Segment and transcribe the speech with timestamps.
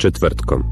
[0.00, 0.62] Četvrtkom.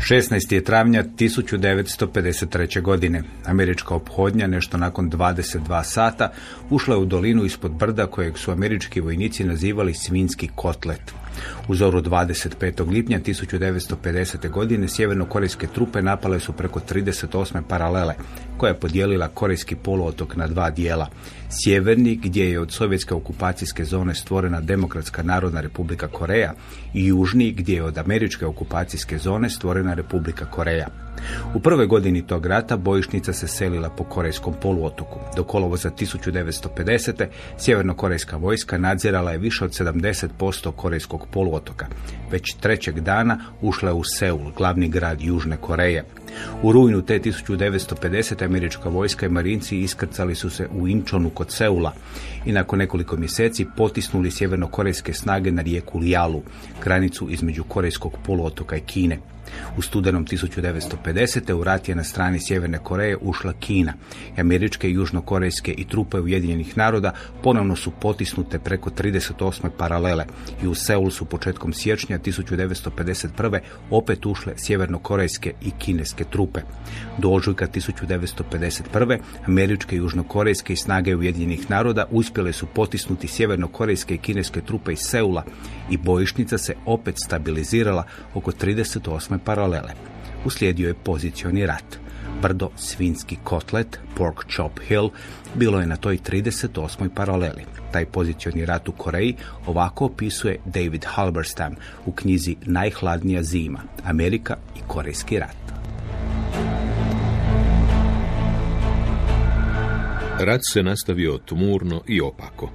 [0.00, 2.82] Šesnaest je travnja 1953.
[2.82, 3.22] godine.
[3.44, 6.32] Američka ophodnja, nešto nakon 22 sata,
[6.70, 11.14] ušla je u dolinu ispod brda kojeg su američki vojnici nazivali Svinski kotlet.
[11.68, 12.90] U zoru 25.
[12.90, 14.50] lipnja 1950.
[14.50, 17.62] godine sjeverno-korejske trupe napale su preko 38.
[17.68, 18.14] paralele,
[18.58, 21.06] koja je podijelila korejski poluotok na dva dijela.
[21.50, 26.52] Sjeverni, gdje je od sovjetske okupacijske zone stvorena Demokratska narodna republika Koreja
[26.94, 30.88] i južni, gdje je od američke okupacijske zone stvorena Republika Koreja.
[31.54, 35.20] U prvoj godini tog rata bojišnica se selila po korejskom poluotoku.
[35.36, 37.26] Do kolovoza 1950.
[37.58, 41.86] sjeverno-korejska vojska nadzirala je više od 70% korejskog poluotoka.
[42.30, 46.04] Već trećeg dana ušla je u Seul, glavni grad Južne Koreje.
[46.62, 48.47] U rujnu te 1950.
[48.48, 51.92] američka vojska i marinci iskrcali su se u Inčonu kod Seula
[52.44, 56.42] i nakon nekoliko mjeseci potisnuli sjeverno-korejske snage na rijeku Lialu,
[56.84, 59.18] granicu između korejskog poluotoka i Kine.
[59.76, 61.52] U studenom 1950.
[61.52, 63.92] u rat je na strani Sjeverne Koreje ušla Kina.
[64.36, 67.12] Američke i južnokorejske i trupe Ujedinjenih naroda
[67.42, 69.68] ponovno su potisnute preko 38.
[69.78, 70.24] paralele
[70.62, 73.60] i u Seul su početkom siječnja 1951.
[73.90, 76.60] opet ušle sjevernokorejske i kineske trupe.
[77.18, 79.18] Do ožujka 1951.
[79.46, 84.98] američke i južnokorejske i snage Ujedinjenih naroda uspjele su potisnuti sjevernokorejske i kineske trupe iz
[85.00, 85.44] Seula
[85.90, 89.37] i bojišnica se opet stabilizirala oko 38.
[89.38, 89.92] paralele.
[90.44, 91.98] Uslijedio je pozicioni rat.
[92.42, 95.10] Brdo Svinski kotlet, Pork Chop Hill,
[95.54, 97.08] bilo je na toj 38.
[97.14, 97.64] paraleli.
[97.92, 101.74] Taj pozicioni rat u Koreji ovako opisuje David Halberstam
[102.06, 105.56] u knjizi Najhladnija zima, Amerika i Korejski rat.
[110.38, 112.70] Rat se nastavio tmurno i opako.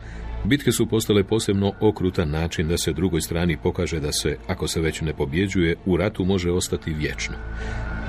[0.46, 4.82] Bitke su postale posebno okrutan način da se drugoj strani pokaže da se, ako se
[4.82, 7.36] već ne pobjeđuje, u ratu može ostati vječno.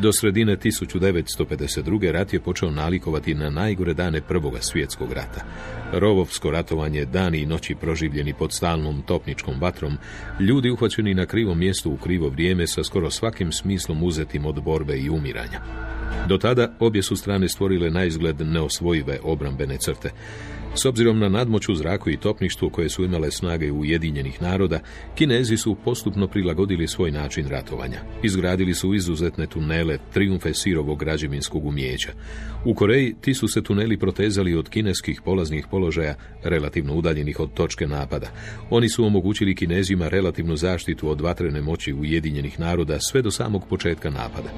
[0.00, 2.10] Do sredine 1952.
[2.10, 5.44] rat je počeo nalikovati na najgore dane Prvoga svjetskog rata.
[5.92, 9.96] Rovovsko ratovanje, dani i noći proživljeni pod stalnom topničkom vatrom,
[10.40, 14.98] ljudi uhvaćeni na krivom mjestu u krivo vrijeme sa skoro svakim smislom uzetim od borbe
[14.98, 15.60] i umiranja.
[16.28, 20.10] Do tada obje su strane stvorile na izgled neosvojive obrambene crte.
[20.76, 24.80] S obzirom na nadmoć u zraku i topništvu koje su imale snage Ujedinjenih naroda,
[25.14, 28.00] Kinezi su postupno prilagodili svoj način ratovanja.
[28.22, 32.12] Izgradili su izuzetne tunele, triumfe sirovog građevinskog umijeća.
[32.64, 37.86] U Koreji ti su se tuneli protezali od kineskih polaznih položaja, relativno udaljenih od točke
[37.86, 38.30] napada.
[38.70, 44.10] Oni su omogućili Kinezima relativnu zaštitu od vatrene moći Ujedinjenih naroda sve do samog početka
[44.10, 44.50] napada.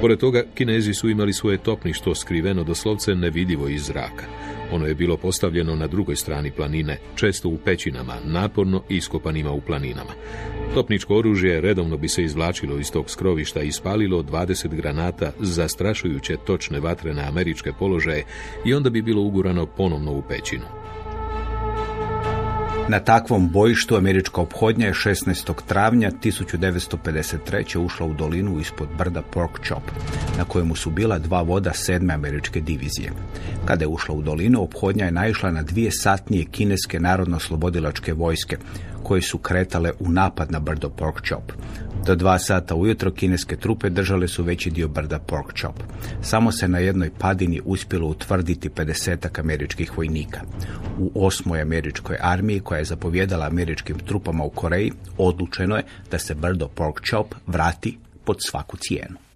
[0.00, 4.57] Pored toga, Kinezi su imali svoje topništvo skriveno doslovce nevidljivo iz zraka.
[4.72, 10.12] Ono je bilo postavljeno na drugoj strani planine, često u pećinama, naporno iskopanima u planinama.
[10.74, 16.80] Topničko oružje redovno bi se izvlačilo iz tog skrovišta i spalilo 20 granata zastrašujuće točne
[16.80, 18.24] vatrene američke položaje
[18.64, 20.87] i onda bi bilo ugurano ponovno u pećinu.
[22.90, 25.54] Na takvom bojištu američka ophodnja je 16.
[25.66, 27.78] travnja 1953.
[27.78, 29.82] ušla u dolinu ispod brda Pork Chop,
[30.38, 33.12] na kojemu su bila dva voda sedme američke divizije.
[33.64, 38.56] Kada je ušla u dolinu, ophodnja je naišla na dvije satnije kineske narodno-slobodilačke vojske,
[39.08, 41.52] koje su kretale u napad na brdo Pork Chop.
[42.06, 45.82] Do dva sata ujutro kineske trupe držale su veći dio brda Pork Chop.
[46.22, 50.40] Samo se na jednoj padini uspjelo utvrditi 50 američkih vojnika.
[50.98, 56.34] U osmoj američkoj armiji koja je zapovjedala američkim trupama u Koreji, odlučeno je da se
[56.34, 59.27] brdo Pork Chop vrati pod svaku cijenu.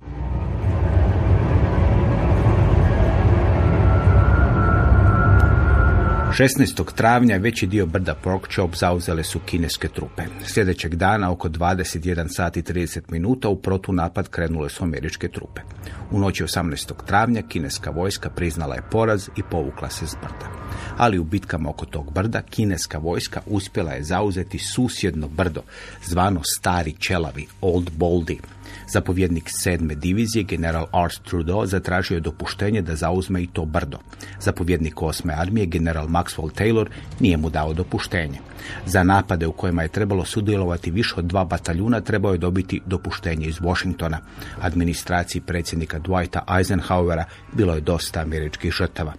[6.33, 6.95] 16.
[6.95, 10.23] travnja veći dio brda Pork Chop zauzele su kineske trupe.
[10.47, 15.61] Sljedećeg dana oko 21 sati i 30 minuta u protunapad krenule su američke trupe.
[16.11, 16.93] U noći 18.
[17.07, 20.47] travnja kineska vojska priznala je poraz i povukla se s brda.
[20.99, 25.63] Ali u bitkama oko tog brda kineska vojska uspjela je zauzeti susjedno brdo,
[26.05, 28.39] zvano Stari Čelavi, Old Boldy,
[28.93, 33.99] Zapovjednik sedme divizije, general Art Trudeau, zatražio je dopuštenje da zauzme i to brdo.
[34.41, 36.87] Zapovjednik osme armije, general Maxwell Taylor,
[37.21, 38.39] nije mu dao dopuštenje.
[38.87, 43.47] Za napade u kojima je trebalo sudjelovati više od dva bataljuna trebao je dobiti dopuštenje
[43.47, 44.19] iz Washingtona.
[44.61, 49.13] Administraciji predsjednika Dwighta Eisenhowera bilo je dosta američkih žrtava.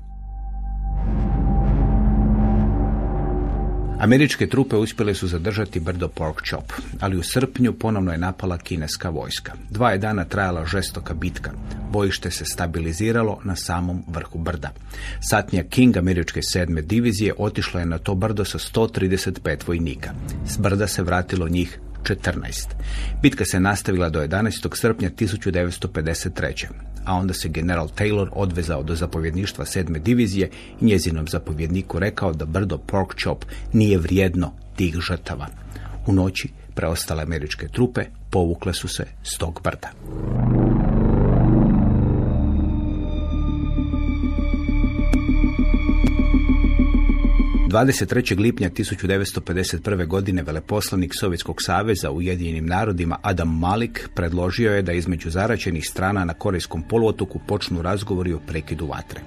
[3.99, 9.09] Američke trupe uspjele su zadržati brdo Pork Chop, ali u srpnju ponovno je napala kineska
[9.09, 9.53] vojska.
[9.69, 11.51] Dva je dana trajala žestoka bitka.
[11.91, 14.71] Bojište se stabiliziralo na samom vrhu brda.
[15.29, 20.13] Satnija King američke sedme divizije otišla je na to brdo sa 135 vojnika.
[20.47, 22.67] S brda se vratilo njih 14.
[23.21, 24.75] Bitka se nastavila do 11.
[24.75, 26.67] srpnja 1953
[27.05, 30.49] a onda se general Taylor odvezao do zapovjedništva sedme divizije
[30.81, 35.47] i njezinom zapovjedniku rekao da brdo Pork Chop nije vrijedno tih žrtava.
[36.07, 39.89] U noći preostale američke trupe povukle su se s tog brda.
[47.69, 48.39] 23.
[48.39, 50.07] lipnja 1951.
[50.07, 56.25] godine veleposlanik Sovjetskog saveza u Ujedinjenim narodima Adam Malik predložio je da između zaračenih strana
[56.25, 59.21] na Korejskom poluotoku počnu razgovori o prekidu vatre.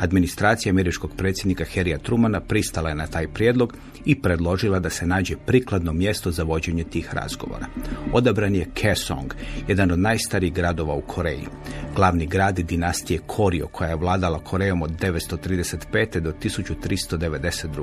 [0.00, 5.36] Administracija američkog predsjednika Herija Trumana pristala je na taj prijedlog i predložila da se nađe
[5.46, 7.66] prikladno mjesto za vođenje tih razgovora.
[8.12, 9.34] Odabran je Kaesong,
[9.68, 11.46] jedan od najstarijih gradova u Koreji.
[11.96, 16.20] Glavni grad dinastije Korio koja je vladala Korejom od 935.
[16.20, 17.79] do 1392.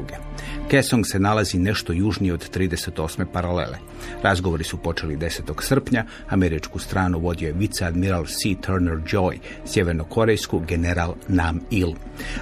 [0.69, 3.25] Kesong se nalazi nešto južnije od 38.
[3.33, 3.77] paralele.
[4.23, 5.61] Razgovori su počeli 10.
[5.61, 8.55] srpnja, američku stranu vodio je viceadmiral C.
[8.61, 11.93] Turner Joy, sjevernokorejsku general Nam Il.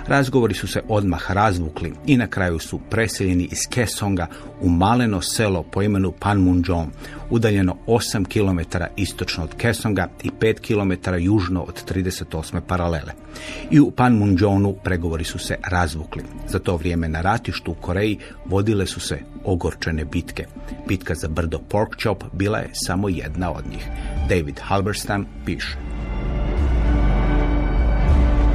[0.07, 4.27] Razgovori su se odmah razvukli i na kraju su preseljeni iz Kesonga
[4.61, 6.91] u maleno selo po imenu Panmunjom,
[7.29, 12.59] udaljeno 8 km istočno od Kesonga i 5 km južno od 38.
[12.67, 13.24] paralele.
[13.71, 16.23] I u Panmunjonu pregovori su se razvukli.
[16.47, 20.45] Za to vrijeme na ratištu u Koreji vodile su se ogorčene bitke.
[20.87, 23.87] Bitka za brdo Pork Chop bila je samo jedna od njih.
[24.29, 25.77] David Halberstam piše.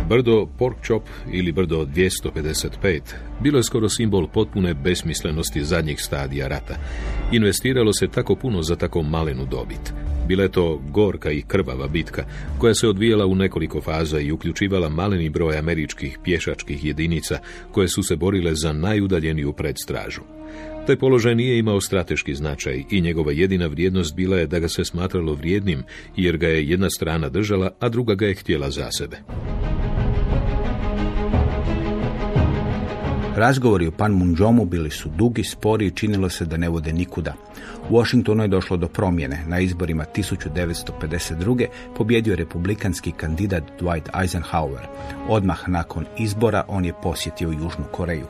[0.09, 3.01] Brdo Pork Chop ili brdo 255
[3.41, 6.75] bilo je skoro simbol potpune besmislenosti zadnjih stadija rata.
[7.33, 9.93] Investiralo se tako puno za tako malenu dobit.
[10.31, 12.25] Bila je to gorka i krvava bitka,
[12.59, 17.39] koja se odvijala u nekoliko faza i uključivala maleni broj američkih pješačkih jedinica
[17.73, 20.21] koje su se borile za najudaljeniju predstražu.
[20.87, 24.85] Taj položaj nije imao strateški značaj i njegova jedina vrijednost bila je da ga se
[24.85, 25.83] smatralo vrijednim,
[26.17, 29.17] jer ga je jedna strana držala, a druga ga je htjela za sebe.
[33.41, 37.35] Razgovori u Panmunjomu bili su dugi, spori i činilo se da ne vode nikuda.
[37.91, 39.45] U Washingtonu je došlo do promjene.
[39.47, 41.67] Na izborima 1952.
[41.97, 44.87] pobjedio republikanski kandidat Dwight Eisenhower.
[45.29, 48.27] Odmah nakon izbora on je posjetio Južnu Koreju.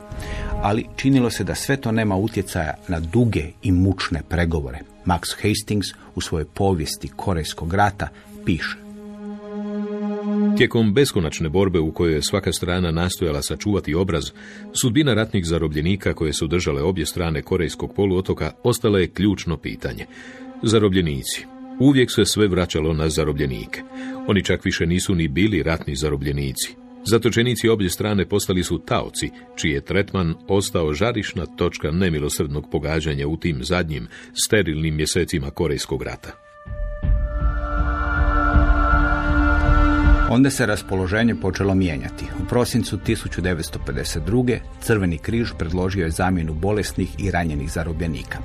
[0.63, 4.79] Ali činilo se da sve to nema utjecaja na duge i mučne pregovore.
[5.07, 8.09] Max Hastings u svojoj povijesti Korejskog rata
[8.45, 8.90] piše.
[10.57, 14.31] Tijekom beskonačne borbe u kojoj je svaka strana nastojala sačuvati obraz,
[14.73, 20.07] sudbina ratnih zarobljenika koje su držale obje strane Korejskog poluotoka ostala je ključno pitanje.
[20.63, 21.47] Zarobljenici.
[21.81, 23.83] Uvijek se sve vraćalo na zarobljenike.
[24.27, 26.75] Oni čak više nisu ni bili ratni zarobljenici.
[27.05, 33.37] Zatočenici obje strane postali su taoci, čiji je tretman ostao žarišna točka nemilosrdnog pogađanja u
[33.37, 34.09] tim zadnjim,
[34.45, 36.50] sterilnim mjesecima Korejskog rata.
[40.33, 42.25] Onda se raspoloženje počelo mijenjati.
[42.43, 44.59] U prosincu 1952.
[44.81, 48.39] Crveni križ predložio je zamjenu bolesnih i ranjenih zarobljenika.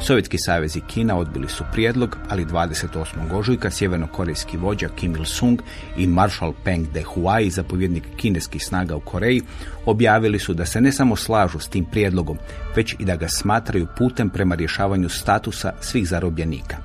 [0.00, 3.06] Sovjetski savez i Kina odbili su prijedlog, ali 28.
[3.32, 5.58] ožujka sjevernokorejski vođa Kim Il-sung
[5.96, 9.42] i maršal Peng De-huai, zapovjednik kineskih snaga u Koreji,
[9.86, 12.38] objavili su da se ne samo slažu s tim prijedlogom,
[12.76, 16.76] već i da ga smatraju putem prema rješavanju statusa svih zarobljenika.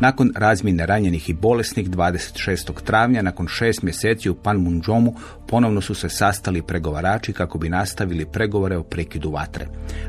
[0.00, 2.82] Nakon razmjene ranjenih i bolesnih 26.
[2.84, 3.93] travnja, nakon šest mjeseci
[4.30, 5.14] u Panmunjomu,
[5.46, 9.66] ponovno su se sastali pregovarači kako bi nastavili pregovore o prekidu vatre.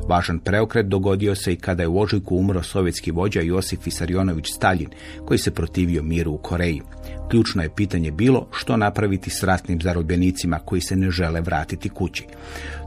[0.07, 4.89] Važan preokret dogodio se i kada je u ožujku umro sovjetski vođa Josif Isarionović Stalin,
[5.25, 6.81] koji se protivio miru u Koreji.
[7.29, 12.23] Ključno je pitanje bilo što napraviti s ratnim zarobljenicima koji se ne žele vratiti kući.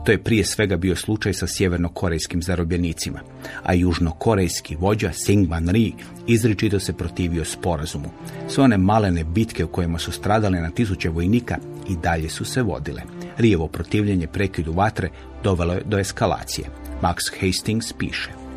[0.04, 3.20] To je prije svega bio slučaj sa sjevernokorejskim zarobljenicima,
[3.62, 5.92] a južnokorejski vođa Singman Ri
[6.26, 8.10] izričito se protivio sporazumu.
[8.48, 11.56] Sve one malene bitke u kojima su stradale na tisuće vojnika
[11.88, 13.02] i dalje su se vodile.
[13.38, 15.08] Rijevo protivljenje prekidu vatre
[15.44, 16.68] dovelo je do eskalacije.
[17.02, 18.47] Max Hastings piše.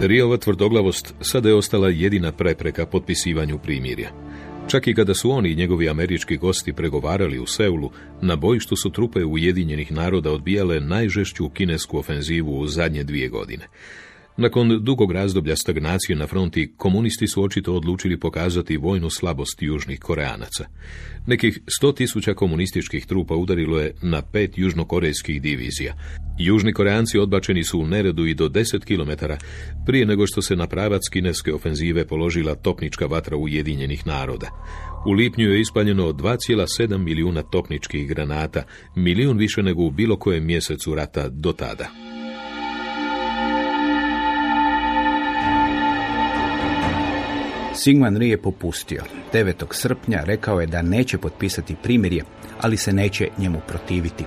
[0.00, 4.10] Rijova tvrdoglavost sada je ostala jedina prepreka potpisivanju primirja.
[4.68, 7.90] Čak i kada su oni i njegovi američki gosti pregovarali u Seulu,
[8.22, 13.68] na bojištu su trupe Ujedinjenih naroda odbijale najžešću kinesku ofenzivu u zadnje dvije godine.
[14.36, 20.64] Nakon dugog razdoblja stagnacije na fronti, komunisti su očito odlučili pokazati vojnu slabost južnih koreanaca.
[21.26, 25.94] Nekih sto tisuća komunističkih trupa udarilo je na pet južnokorejskih divizija.
[26.38, 29.24] Južni koreanci odbačeni su u neredu i do 10 km
[29.86, 34.50] prije nego što se na pravac kineske ofenzive položila topnička vatra Ujedinjenih naroda.
[35.06, 38.62] U lipnju je ispaljeno 2,7 milijuna topničkih granata,
[38.96, 42.13] milijun više nego u bilo kojem mjesecu rata do tada.
[47.74, 49.02] Sigman Ri je popustio.
[49.32, 49.64] 9.
[49.70, 52.24] srpnja rekao je da neće potpisati primirje,
[52.60, 54.24] ali se neće njemu protiviti.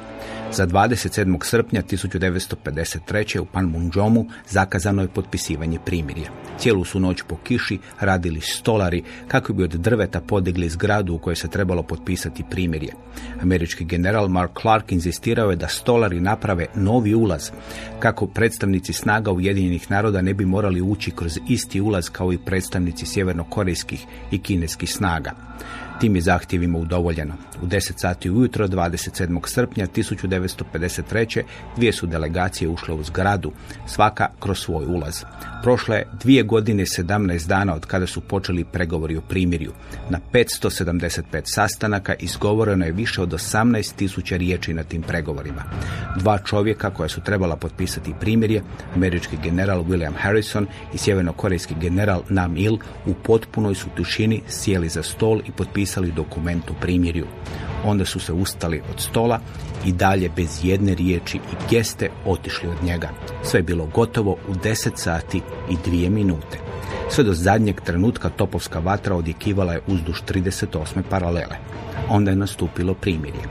[0.51, 1.43] Za 27.
[1.43, 3.39] srpnja 1953.
[3.39, 6.29] u Panmunjomu zakazano je potpisivanje primirja.
[6.57, 11.35] Cijelu su noć po kiši radili stolari kako bi od drveta podigli zgradu u kojoj
[11.35, 12.93] se trebalo potpisati primirje.
[13.41, 17.51] Američki general Mark Clark inzistirao je da stolari naprave novi ulaz
[17.99, 23.05] kako predstavnici snaga Ujedinjenih naroda ne bi morali ući kroz isti ulaz kao i predstavnici
[23.05, 25.31] sjevernokorejskih i kineskih snaga.
[25.99, 27.33] Tim je zahtjevima udovoljeno.
[27.61, 29.47] U 10 sati ujutro 27.
[29.47, 31.43] srpnja 1953.
[31.75, 33.51] dvije su delegacije ušle u zgradu,
[33.87, 35.23] svaka kroz svoj ulaz.
[35.63, 39.71] Prošle je dvije godine i 17 dana od kada su počeli pregovori o primirju.
[40.09, 45.63] Na 575 sastanaka izgovoreno je više od 18 tisuća riječi na tim pregovorima.
[46.17, 48.63] Dva čovjeka koja su trebala potpisati primirje,
[48.95, 55.03] američki general William Harrison i sjevernokorejski general Nam Il, u potpunoj su tišini sjeli za
[55.03, 57.27] stol i potpisali dokument o primirju.
[57.86, 59.39] Onda su se ustali od stola
[59.86, 63.10] i dalje bez jedne riječi i geste otišli od njega.
[63.44, 66.58] Sve je bilo gotovo u 10 sati i dvije minute.
[67.10, 71.01] Sve do zadnjeg trenutka topovska vatra odjekivala je uzduž 38.
[71.10, 71.56] paralele.
[72.10, 73.41] Onda je nastupilo primirje.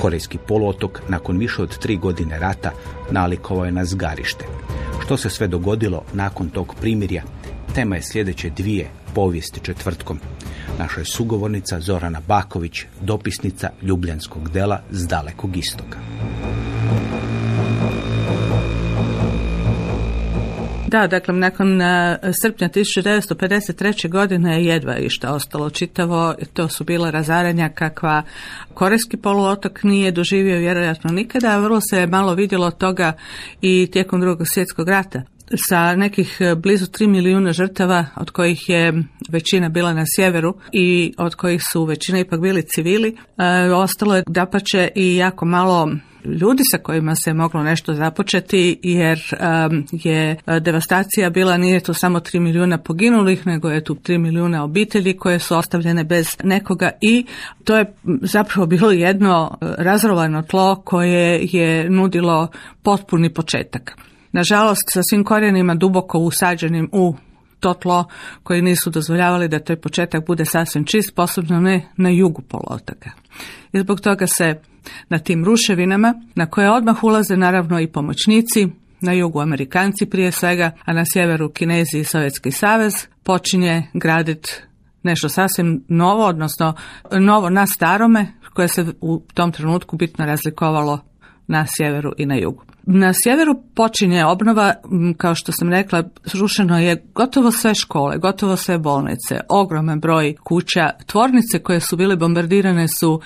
[0.00, 2.72] Korejski poluotok nakon više od tri godine rata
[3.10, 4.44] nalikovao je na zgarište.
[5.04, 7.22] Što se sve dogodilo nakon tog primirja,
[7.74, 10.20] tema je sljedeće dvije povijesti četvrtkom.
[10.78, 15.98] Naša je sugovornica Zorana Baković, dopisnica Ljubljanskog dela s dalekog istoka.
[20.86, 21.86] Da, dakle, nakon uh,
[22.42, 24.08] srpnja 1953.
[24.08, 26.34] godine je jedva išta ostalo čitavo.
[26.52, 28.22] To su bila razaranja kakva
[28.74, 33.12] Korejski poluotok nije doživio vjerojatno nikada, a vrlo se je malo vidjelo toga
[33.62, 35.22] i tijekom drugog svjetskog rata
[35.68, 41.34] sa nekih blizu 3 milijuna žrtava, od kojih je većina bila na sjeveru i od
[41.34, 43.16] kojih su većina ipak bili civili.
[43.38, 45.88] E, ostalo je dapače i jako malo
[46.24, 52.18] ljudi sa kojima se moglo nešto započeti jer um, je devastacija bila nije tu samo
[52.18, 57.26] 3 milijuna poginulih nego je tu 3 milijuna obitelji koje su ostavljene bez nekoga i
[57.64, 62.48] to je zapravo bilo jedno razrovano tlo koje je nudilo
[62.82, 63.96] potpuni početak.
[64.32, 67.14] Nažalost, sa svim korijenima duboko usađenim u
[67.60, 68.04] to tlo
[68.42, 73.10] koji nisu dozvoljavali da taj početak bude sasvim čist, posebno ne na jugu poluotoka.
[73.72, 74.60] I zbog toga se
[75.08, 78.68] na tim ruševinama, na koje odmah ulaze naravno i pomoćnici,
[79.00, 84.52] na jugu Amerikanci prije svega, a na sjeveru Kinezi i Sovjetski savez, počinje graditi
[85.02, 86.74] nešto sasvim novo, odnosno
[87.10, 91.00] novo na starome, koje se u tom trenutku bitno razlikovalo
[91.46, 92.64] na sjeveru i na jugu.
[92.86, 94.74] Na sjeveru počinje obnova,
[95.16, 100.90] kao što sam rekla, srušeno je gotovo sve škole, gotovo sve bolnice, ogroman broj kuća,
[101.06, 103.20] tvornice koje su bile bombardirane su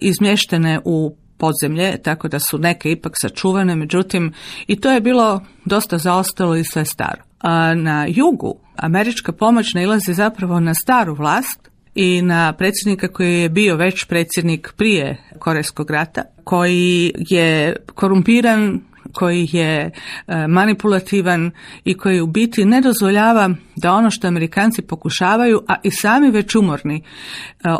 [0.00, 4.32] izmještene u podzemlje, tako da su neke ipak sačuvane, međutim
[4.66, 7.22] i to je bilo dosta zaostalo i sve staro.
[7.40, 13.48] A na jugu američka pomoć nailazi zapravo na staru vlast i na predsjednika koji je
[13.48, 18.80] bio već predsjednik prije Korejskog rata, koji je korumpiran,
[19.12, 19.90] koji je
[20.26, 21.50] e, manipulativan
[21.84, 26.54] i koji u biti ne dozvoljava da ono što Amerikanci pokušavaju, a i sami već
[26.54, 27.02] umorni e,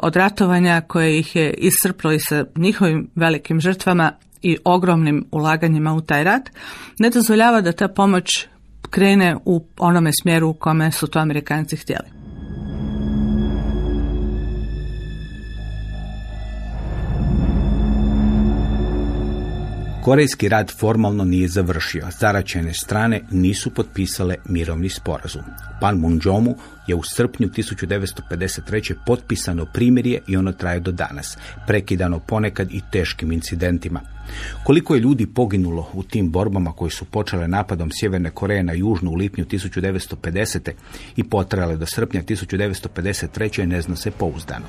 [0.03, 6.01] od ratovanja koje ih je iscrplo i sa njihovim velikim žrtvama i ogromnim ulaganjima u
[6.01, 6.51] taj rat,
[6.99, 8.47] ne dozvoljava da ta pomoć
[8.91, 12.18] krene u onome smjeru u kome su to Amerikanci htjeli.
[20.09, 22.07] Korejski rat formalno nije završio.
[22.21, 25.43] Zaračene strane nisu potpisale mirovni sporazum.
[25.81, 28.95] Pan Munjomu je u srpnju 1953.
[29.07, 34.01] potpisano primirje i ono traje do danas, prekidano ponekad i teškim incidentima.
[34.65, 39.11] Koliko je ljudi poginulo u tim borbama koje su počele napadom Sjeverne Koreje na južnu
[39.11, 40.71] u lipnju 1950.
[41.17, 43.67] i potrajale do srpnja 1953.
[43.67, 44.67] ne zna se pouzdano.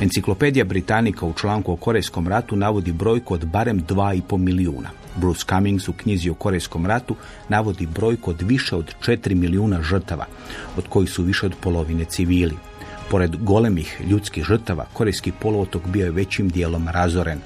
[0.00, 4.90] Enciklopedija Britanika u članku o Korejskom ratu navodi brojku od barem 2,5 milijuna.
[5.16, 7.16] Bruce Cummings u knjizi o Korejskom ratu
[7.48, 10.26] navodi brojku od više od 4 milijuna žrtava,
[10.76, 12.54] od kojih su više od polovine civili.
[13.10, 17.38] Pored golemih ljudskih žrtava, Korejski poluotok bio je većim dijelom razoren.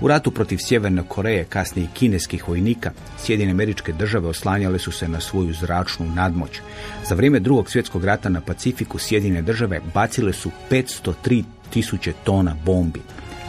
[0.00, 5.08] U ratu protiv Sjeverne Koreje, kasnije i kineskih vojnika, Sjedine američke države oslanjale su se
[5.08, 6.60] na svoju zračnu nadmoć.
[7.08, 13.00] Za vrijeme drugog svjetskog rata na Pacifiku Sjedine države bacile su 503 tisuće tona bombi.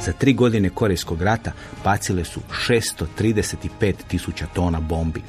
[0.05, 1.51] Za tri godine Korejskog rata
[1.83, 5.21] bacile su 635 tisuća tona bombi.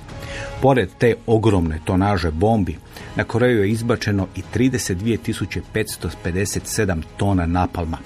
[0.62, 2.76] Pored te ogromne tonaže bombi,
[3.16, 7.98] na Koreju je izbačeno i 32.557 tona napalma.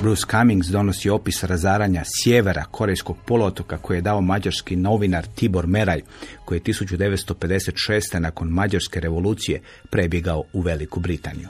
[0.00, 6.00] Bruce Cummings donosi opis razaranja sjevera Korejskog poluotoka koje je dao mađarski novinar Tibor Meraj,
[6.44, 8.18] koji je 1956.
[8.18, 11.48] nakon Mađarske revolucije prebjegao u Veliku Britaniju.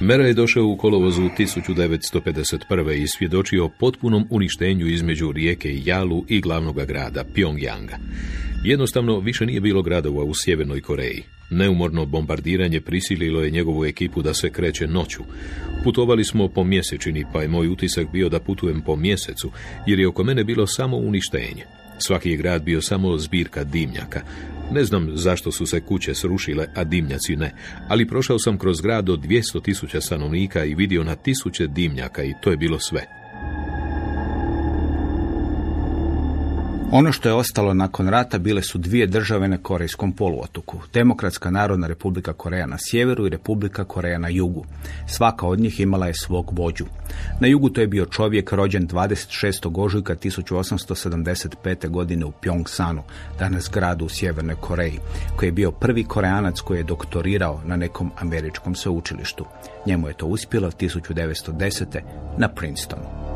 [0.00, 3.02] Mera je došao u kolovozu 1951.
[3.02, 7.96] i svjedočio potpunom uništenju između rijeke Jalu i glavnog grada Pyongyanga.
[8.64, 11.22] Jednostavno više nije bilo gradova u Sjevernoj Koreji.
[11.50, 15.22] Neumorno bombardiranje prisililo je njegovu ekipu da se kreće noću.
[15.84, 19.50] Putovali smo po mjesečini, pa je moj utisak bio da putujem po mjesecu,
[19.86, 21.64] jer je oko mene bilo samo uništenje.
[21.98, 24.20] Svaki je grad bio samo zbirka dimnjaka.
[24.72, 27.52] Ne znam zašto su se kuće srušile, a dimnjaci ne,
[27.88, 32.34] ali prošao sam kroz grad od 200 tisuća stanovnika i vidio na tisuće dimnjaka i
[32.40, 33.06] to je bilo sve.
[36.92, 40.78] Ono što je ostalo nakon rata bile su dvije države na Korejskom poluotoku.
[40.92, 44.64] Demokratska narodna republika Koreja na sjeveru i Republika Koreja na jugu.
[45.06, 46.84] Svaka od njih imala je svog vođu.
[47.40, 49.80] Na jugu to je bio čovjek rođen 26.
[49.80, 51.88] ožujka 1875.
[51.88, 53.00] godine u Pyongsanu,
[53.38, 54.98] danas gradu u Sjevernoj Koreji,
[55.36, 59.44] koji je bio prvi koreanac koji je doktorirao na nekom američkom sveučilištu.
[59.86, 62.00] Njemu je to uspjelo 1910.
[62.38, 63.27] na Princetonu.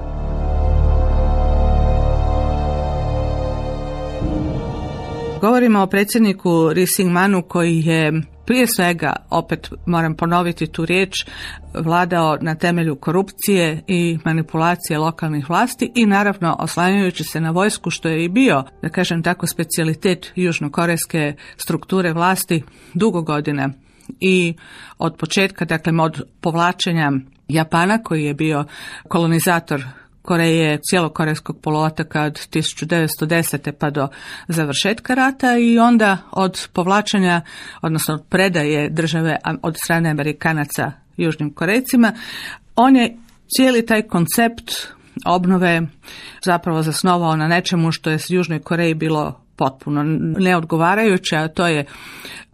[5.40, 11.26] Govorimo o predsjedniku Ri Manu koji je prije svega, opet moram ponoviti tu riječ,
[11.74, 18.08] vladao na temelju korupcije i manipulacije lokalnih vlasti i naravno oslanjajući se na vojsku što
[18.08, 22.62] je i bio, da kažem tako, specijalitet južnokorejske strukture vlasti
[22.94, 23.70] dugo godina.
[24.20, 24.54] I
[24.98, 27.10] od početka, dakle od povlačenja
[27.48, 28.64] Japana koji je bio
[29.08, 29.84] kolonizator
[30.22, 33.72] Koreje, cijelokorejskog poluotoka od 1910.
[33.72, 34.08] pa do
[34.48, 37.40] završetka rata i onda od povlačenja,
[37.82, 42.12] odnosno od predaje države od strane Amerikanaca Južnim Korejcima,
[42.76, 43.16] on je
[43.56, 44.72] cijeli taj koncept
[45.26, 45.82] obnove
[46.44, 50.02] zapravo zasnovao na nečemu što je s Južnoj Koreji bilo potpuno
[50.38, 51.84] neodgovarajuće, a to je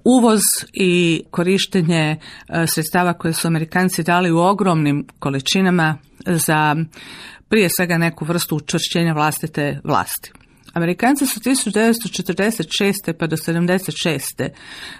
[0.04, 0.40] uvoz
[0.72, 2.16] i korištenje e,
[2.66, 6.76] sredstava koje su Amerikanci dali u ogromnim količinama za
[7.48, 10.32] prije svega neku vrstu učvršćenja vlastite vlasti.
[10.72, 13.12] Amerikanci su 1946.
[13.18, 14.48] pa do 76.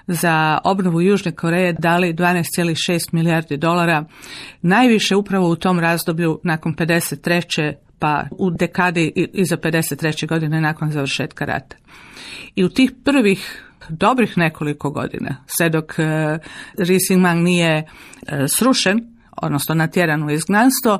[0.06, 4.04] za obnovu Južne Koreje dali 12,6 milijardi dolara,
[4.62, 7.74] najviše upravo u tom razdoblju nakon 53.
[7.98, 10.28] pa u dekadi iza 53.
[10.28, 11.76] godine nakon završetka rata.
[12.54, 16.02] I u tih prvih dobrih nekoliko godina, sve dok e,
[16.78, 17.84] Ri Sing-mang nije e,
[18.48, 20.98] srušen, odnosno natjeran u izgnanstvo,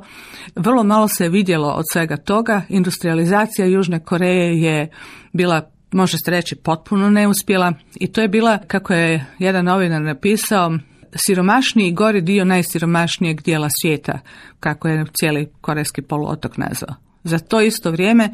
[0.57, 2.63] vrlo malo se vidjelo od svega toga.
[2.69, 4.91] Industrializacija Južne Koreje je
[5.33, 10.79] bila može se reći potpuno neuspjela i to je bila, kako je jedan novinar napisao,
[11.27, 14.19] siromašniji i gori dio najsiromašnijeg dijela svijeta,
[14.61, 16.95] kako je cijeli korejski poluotok nazvao.
[17.25, 18.31] Za to isto vrijeme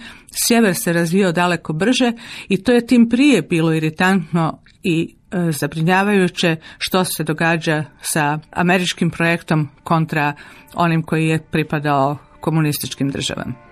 [0.47, 2.13] sjever se razvijao daleko brže
[2.49, 5.15] i to je tim prije bilo iritantno i
[5.51, 10.33] zabrinjavajuće što se događa sa američkim projektom kontra
[10.75, 13.64] onim koji je pripadao komunističkim državama.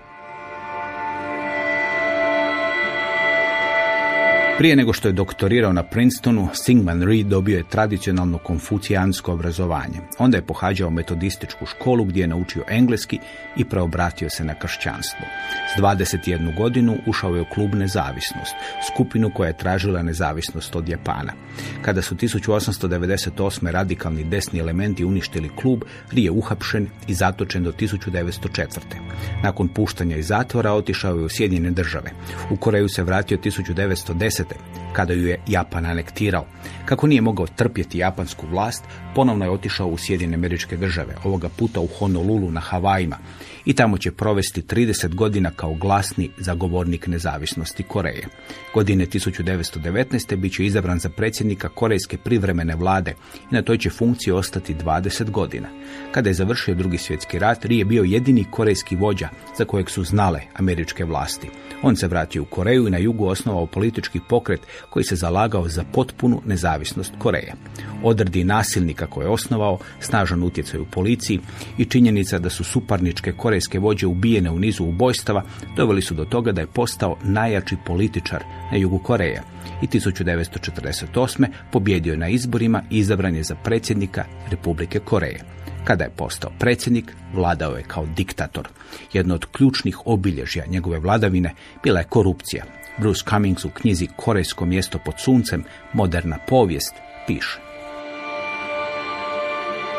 [4.63, 9.99] Prije nego što je doktorirao na Princetonu, Singman Rhee dobio je tradicionalno konfucijansko obrazovanje.
[10.19, 13.19] Onda je pohađao metodističku školu gdje je naučio engleski
[13.57, 15.25] i preobratio se na kršćanstvo.
[15.75, 18.55] S 21 godinu ušao je u klub Nezavisnost,
[18.93, 21.33] skupinu koja je tražila nezavisnost od Japana.
[21.81, 23.71] Kada su 1898.
[23.71, 28.65] radikalni desni elementi uništili klub, Rhee je uhapšen i zatočen do 1904.
[29.43, 32.11] Nakon puštanja iz zatvora otišao je u Sjedinjene države.
[32.51, 34.52] U Koreju se vratio 1910
[34.93, 36.45] kada ju je Japan anektirao.
[36.85, 38.83] Kako nije mogao trpjeti japansku vlast,
[39.15, 43.17] ponovno je otišao u Sjedine američke države, ovoga puta u Honolulu na Havajima
[43.65, 48.27] i tamo će provesti 30 godina kao glasni zagovornik nezavisnosti Koreje.
[48.73, 50.35] Godine 1919.
[50.35, 53.13] bit će izabran za predsjednika Korejske privremene vlade
[53.51, 55.67] i na toj će funkciji ostati 20 godina.
[56.11, 60.03] Kada je završio drugi svjetski rat, Ri je bio jedini korejski vođa za kojeg su
[60.03, 61.49] znale američke vlasti.
[61.81, 65.83] On se vratio u Koreju i na jugu osnovao politički pokret koji se zalagao za
[65.93, 67.53] potpunu nezavisnost Koreje.
[68.03, 71.39] Odredi nasilnika koje je osnovao, snažan utjecaj u policiji
[71.77, 75.43] i činjenica da su suparničke korejske vođe ubijene u nizu ubojstava
[75.75, 79.41] doveli su do toga da je postao najjači političar na jugu Koreje
[79.81, 81.47] i 1948.
[81.71, 85.43] pobjedio je na izborima i izabran je za predsjednika Republike Koreje.
[85.83, 88.67] Kada je postao predsjednik, vladao je kao diktator.
[89.13, 92.65] Jedno od ključnih obilježja njegove vladavine bila je korupcija.
[92.97, 95.63] Bruce Cummings u knjizi Korejsko mjesto pod suncem,
[95.93, 96.93] moderna povijest,
[97.27, 97.59] piše.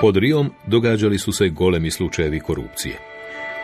[0.00, 3.13] Pod Rijom događali su se golemi slučajevi korupcije.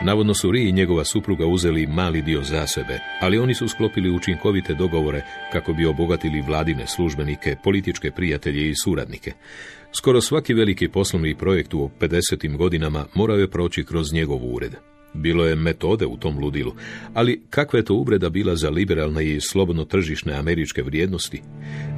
[0.02, 4.10] Navodno su Ri i njegova supruga uzeli mali dio za sebe, ali oni su sklopili
[4.10, 9.32] učinkovite dogovore kako bi obogatili vladine službenike, političke prijatelje i suradnike.
[9.92, 12.56] Skoro svaki veliki poslovni projekt u 50.
[12.56, 14.74] godinama morao je proći kroz njegov ured.
[15.14, 16.72] Bilo je metode u tom ludilu,
[17.14, 21.42] ali kakva je to uvreda bila za liberalne i slobodno tržišne američke vrijednosti?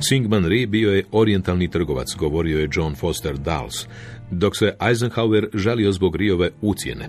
[0.08, 3.86] Singman Rhee bio je orijentalni trgovac, govorio je John Foster Dulles,
[4.32, 7.08] dok se Eisenhower žalio zbog Riove ucijene.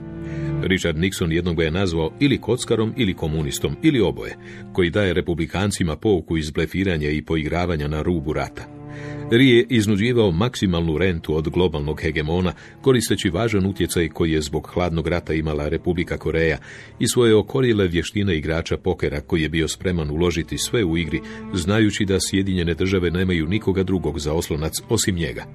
[0.64, 4.38] Richard Nixon jednog ga je nazvao ili kockarom ili komunistom ili oboje,
[4.74, 8.84] koji daje republikancima pouku iz blefiranja i poigravanja na rubu rata.
[9.32, 15.08] Ri je iznuđivao maksimalnu rentu od globalnog hegemona, koristeći važan utjecaj koji je zbog hladnog
[15.08, 16.58] rata imala Republika Koreja
[17.00, 21.22] i svoje okorile vještine igrača pokera koji je bio spreman uložiti sve u igri,
[21.54, 25.46] znajući da Sjedinjene države nemaju nikoga drugog za oslonac osim njega.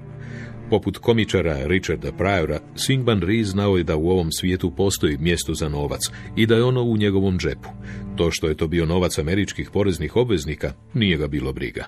[0.69, 5.69] Poput komičara Richarda Pryora, Singban Rhee znao je da u ovom svijetu postoji mjesto za
[5.69, 6.01] novac
[6.35, 7.69] i da je ono u njegovom džepu.
[8.15, 11.85] To što je to bio novac američkih poreznih obveznika, nije ga bilo briga.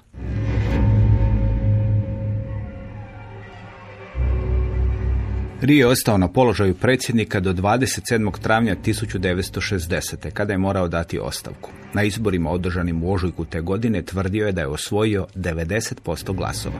[5.62, 8.40] Ri je ostao na položaju predsjednika do 27.
[8.40, 10.32] travnja 1960.
[10.32, 11.70] kada je morao dati ostavku.
[11.94, 16.76] Na izborima održanim u ožujku te godine tvrdio je da je osvojio 90% glasova.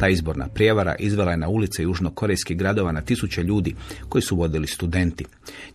[0.00, 3.74] Ta izborna prijevara izvela je na ulice južnokorejskih gradova na tisuće ljudi
[4.08, 5.24] koji su vodili studenti.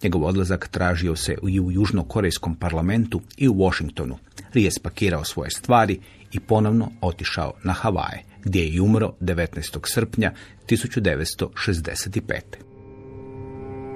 [0.03, 4.17] Njegov odlazak tražio se i u južnokorejskom parlamentu i u Washingtonu.
[4.53, 5.99] Ri je spakirao svoje stvari
[6.31, 9.79] i ponovno otišao na Havaje gdje je umro 19.
[9.83, 10.31] srpnja
[10.67, 12.41] 1965.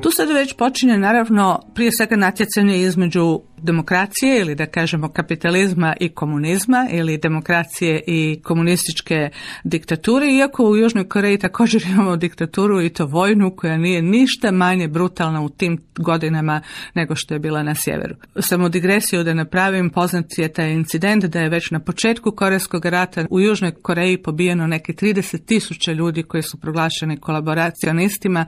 [0.01, 6.09] Tu sad već počinje naravno prije svega natjecanje između demokracije ili da kažemo kapitalizma i
[6.09, 9.29] komunizma ili demokracije i komunističke
[9.63, 14.87] diktature, iako u Južnoj Koreji također imamo diktaturu i to vojnu koja nije ništa manje
[14.87, 16.61] brutalna u tim godinama
[16.93, 18.15] nego što je bila na sjeveru.
[18.39, 23.25] Samo digresiju da napravim, poznat je taj incident da je već na početku Korejskog rata
[23.29, 28.45] u Južnoj Koreji pobijeno neki 30 tisuća ljudi koji su proglašeni kolaboracionistima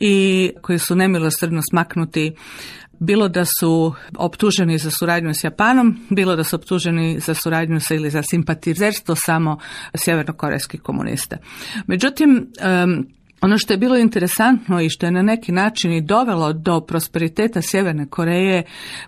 [0.00, 2.32] i koji su nemilosrdno smaknuti
[2.98, 7.94] bilo da su optuženi za suradnju s Japanom, bilo da su optuženi za suradnju sa
[7.94, 9.58] ili za simpatizerstvo samo
[9.94, 11.36] sjevernokorejskih komunista.
[11.86, 12.46] Međutim,
[13.40, 17.62] ono što je bilo interesantno i što je na neki način i dovelo do prosperiteta
[17.62, 18.62] Sjeverne Koreje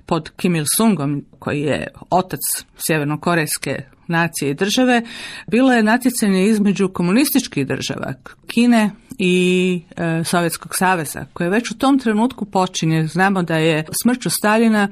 [0.06, 2.40] pod Kim Il-sungom, koji je otac
[2.86, 5.02] sjevernokorejske nacije i države
[5.46, 8.14] bilo je natjecanje između komunističkih država,
[8.46, 13.06] Kine i e, Sovjetskog saveza, koje već u tom trenutku počinje.
[13.06, 14.88] Znamo da je smrću Staljina,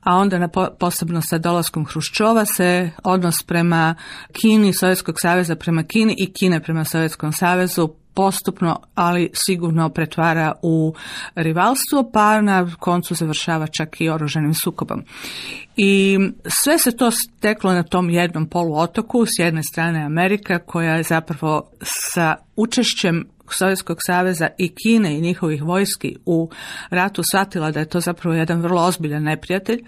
[0.00, 3.94] a onda na po- posebno sa dolaskom Hruščova se odnos prema
[4.32, 10.94] Kini, Sovjetskog saveza prema Kini i Kine prema Sovjetskom savezu postupno, ali sigurno pretvara u
[11.34, 15.02] rivalstvo, pa na koncu završava čak i oružanim sukobom.
[15.76, 16.18] I
[16.62, 21.70] sve se to steklo na tom jednom poluotoku, s jedne strane Amerika, koja je zapravo
[21.82, 26.50] sa učešćem Sovjetskog saveza i Kine i njihovih vojski u
[26.90, 29.84] ratu shvatila da je to zapravo jedan vrlo ozbiljan neprijatelj,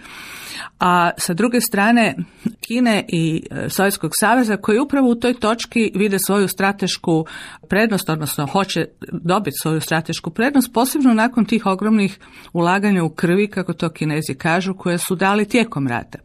[0.80, 2.16] a sa druge strane
[2.60, 7.26] Kine i e, Sovjetskog saveza koji upravo u toj točki vide svoju stratešku
[7.68, 12.18] prednost, odnosno hoće dobiti svoju stratešku prednost, posebno nakon tih ogromnih
[12.52, 16.18] ulaganja u krvi, kako to kinezi kažu, koje su dali tijekom rata.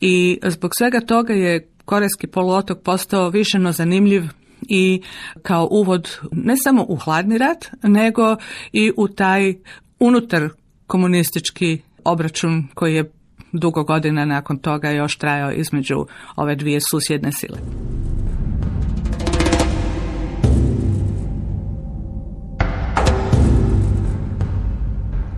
[0.00, 4.22] I zbog svega toga je Korejski poluotok postao više no zanimljiv
[4.62, 5.02] i
[5.42, 8.36] kao uvod ne samo u hladni rat, nego
[8.72, 9.54] i u taj
[9.98, 10.48] unutar
[10.86, 13.10] komunistički obračun koji je
[13.52, 17.58] dugo godina nakon toga još trajao između ove dvije susjedne sile.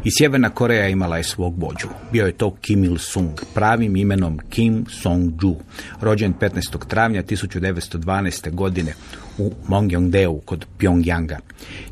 [0.04, 1.88] I Sjeverna Koreja imala je svog vođu.
[2.12, 5.56] Bio je to Kim Il-sung, pravim imenom Kim Song-ju,
[6.00, 6.86] rođen 15.
[6.88, 8.50] travnja 1912.
[8.50, 8.94] godine
[9.38, 11.36] u Mongyongdeu kod Pyongyanga.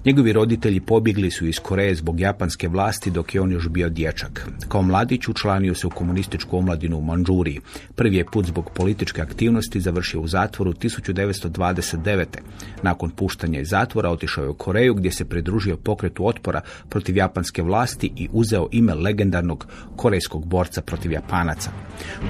[0.04, 4.48] Njegovi roditelji pobjegli su iz Koreje zbog japanske vlasti dok je on još bio dječak.
[4.68, 7.60] Kao mladić učlanio se u komunističku omladinu u Manđuriji.
[7.94, 12.24] Prvi je put zbog političke aktivnosti završio u zatvoru 1929.
[12.82, 17.62] Nakon puštanja iz zatvora otišao je u Koreju gdje se pridružio pokretu otpora protiv japanske
[17.62, 21.70] vlasti i uzeo ime legendarnog korejskog borca protiv Japanaca.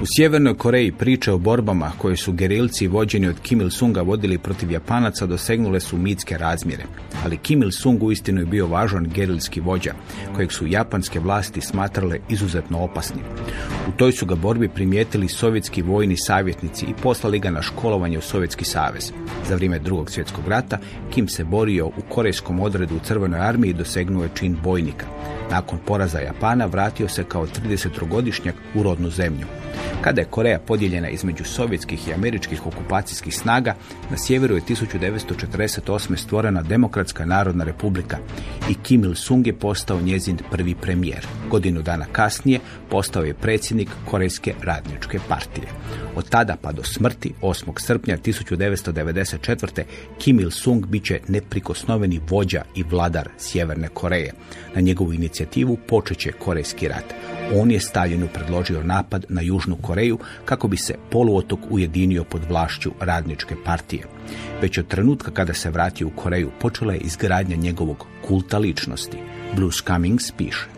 [0.01, 4.71] U Sjevernoj Koreji priče o borbama koje su gerilci vođeni od Kim Il-sunga vodili protiv
[5.07, 6.83] Japanaca dosegnule su mitske razmjere,
[7.23, 9.93] ali Kim Il-sung uistinu je bio važan gerilski vođa,
[10.35, 13.23] kojeg su japanske vlasti smatrale izuzetno opasnim.
[13.87, 18.21] U toj su ga borbi primijetili sovjetski vojni savjetnici i poslali ga na školovanje u
[18.21, 19.11] Sovjetski savez.
[19.47, 20.79] Za vrijeme drugog svjetskog rata
[21.13, 25.05] Kim se borio u korejskom odredu u Crvenoj armiji i dosegnuo je čin bojnika.
[25.51, 29.45] Nakon poraza Japana vratio se kao 30-godišnjak u rodnu zemlju.
[30.01, 33.75] Kada je Koreja podijeljena između sovjetskih i američkih okupacijskih snaga,
[34.09, 34.61] na sjeveru je
[34.99, 36.17] 1948.
[36.17, 38.17] stvorena Demokratska narodna republika
[38.69, 41.27] i Kim Il-sung je postao njezin prvi premijer.
[41.49, 45.67] Godinu dana kasnije postao je predsjednik Korejske radničke partije.
[46.15, 47.79] Od tada pa do smrti 8.
[47.79, 49.83] srpnja 1994.
[50.19, 54.33] Kim Il-sung bit će neprikosnoveni vođa i vladar Sjeverne Koreje.
[54.75, 57.13] Na njegovu inicijativu počet će Korejski rat.
[57.55, 62.91] On je Staljinu predložio napad na Južnu Koreju kako bi se poluotok ujedinio pod vlašću
[62.99, 64.16] radničke partije.
[64.61, 69.17] Već od trenutka kada se vratio u Koreju počela je izgradnja njegovog kulta ličnosti.
[69.55, 70.77] Bruce Cummings piše.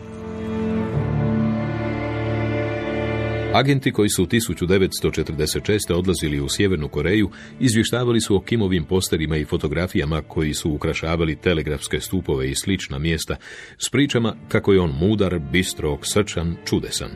[3.54, 5.94] Agenti koji su 1946.
[5.94, 12.00] odlazili u Sjevernu Koreju izvještavali su o Kimovim posterima i fotografijama koji su ukrašavali telegrafske
[12.00, 13.36] stupove i slična mjesta
[13.78, 17.10] s pričama kako je on mudar, bistrog, srčan, čudesan.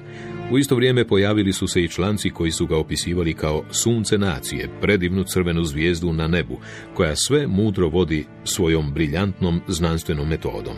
[0.53, 4.69] U isto vrijeme pojavili su se i članci koji su ga opisivali kao sunce nacije,
[4.81, 6.59] predivnu crvenu zvijezdu na nebu,
[6.93, 10.75] koja sve mudro vodi svojom briljantnom znanstvenom metodom.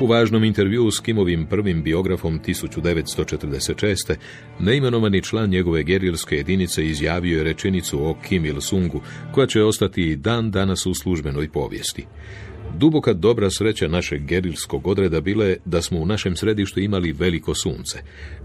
[0.00, 4.14] U važnom intervjuu s Kimovim prvim biografom 1946.
[4.60, 9.00] neimenovani član njegove gerilske jedinice izjavio je rečenicu o Kim Il-sungu,
[9.32, 12.06] koja će ostati dan danas u službenoj povijesti.
[12.78, 17.54] Duboka dobra sreća našeg gerilskog odreda bila je da smo u našem središtu imali veliko
[17.54, 17.98] sunce.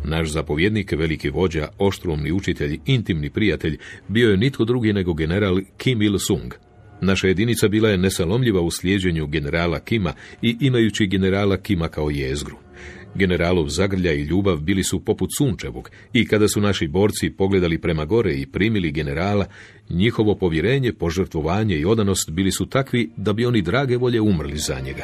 [0.03, 6.01] Naš zapovjednik, veliki vođa, oštromni učitelj, intimni prijatelj, bio je nitko drugi nego general Kim
[6.01, 6.53] Il-sung.
[7.01, 12.68] Naša jedinica bila je nesalomljiva u slijeđenju generala Kima i imajući generala Kima kao jezgru.
[13.15, 18.05] Generalov zagrlja i ljubav bili su poput sunčevog i kada su naši borci pogledali prema
[18.05, 19.45] gore i primili generala,
[19.89, 24.79] njihovo povjerenje, požrtvovanje i odanost bili su takvi da bi oni drage volje umrli za
[24.79, 25.03] njega.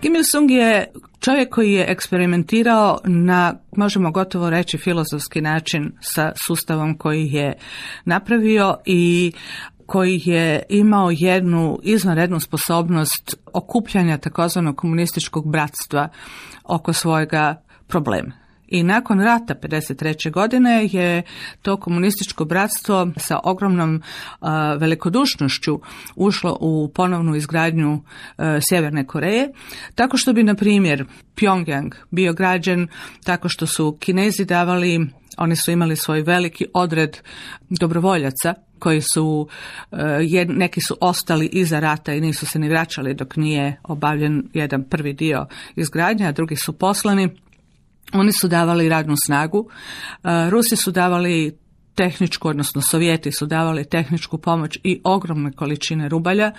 [0.00, 0.86] Kim Il-sung je
[1.20, 7.54] čovjek koji je eksperimentirao na, možemo gotovo reći, filozofski način sa sustavom koji je
[8.04, 9.32] napravio i
[9.86, 16.08] koji je imao jednu izvanrednu sposobnost okupljanja takozvanog komunističkog bratstva
[16.64, 18.46] oko svojega problema.
[18.68, 20.30] I nakon rata 53.
[20.30, 21.22] godine je
[21.62, 24.02] to komunističko bratstvo sa ogromnom
[24.40, 25.80] a, velikodušnošću
[26.16, 28.02] ušlo u ponovnu izgradnju
[28.36, 29.52] a, Sjeverne Koreje,
[29.94, 31.04] tako što bi, na primjer,
[31.36, 32.88] Pyongyang bio građen
[33.24, 37.16] tako što su Kinezi davali Oni su imali svoj veliki odred
[37.68, 39.48] dobrovoljaca koji su,
[39.92, 44.84] e, neki su ostali iza rata i nisu se ni vraćali dok nije obavljen jedan
[44.84, 45.46] prvi dio
[45.76, 47.28] izgradnje, a drugi su poslani.
[48.12, 49.68] Oni su davali radnu snagu.
[50.24, 51.58] E, Rusi su davali
[51.94, 56.52] tehničku, odnosno Sovjeti su davali tehničku pomoć i ogromne količine rubalja.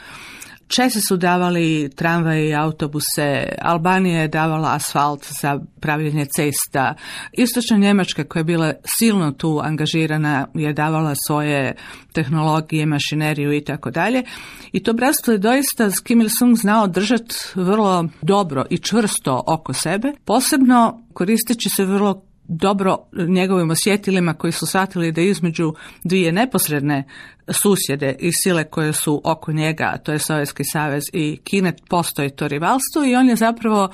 [0.68, 6.96] Česi su davali tramvaje i autobuse, Albanija je davala asfalt za pravljenje cesta,
[7.32, 11.76] Istočna Njemačka koja je bila silno tu angažirana je davala svoje
[12.14, 14.24] tehnologije, mašineriju i tako dalje.
[14.72, 19.74] I to bratstvo je doista s Kim Il-sung znao držati vrlo dobro i čvrsto oko
[19.74, 27.04] sebe, posebno koristeći se vrlo dobro njegovim osjetilima koji su shvatili da između dvije neposredne
[27.50, 32.48] susjede i sile koje su oko njega, to je Sovjetski savez i Kine, postoji to
[32.48, 33.90] rivalstvo i on je zapravo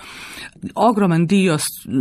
[0.76, 1.58] ogroman dio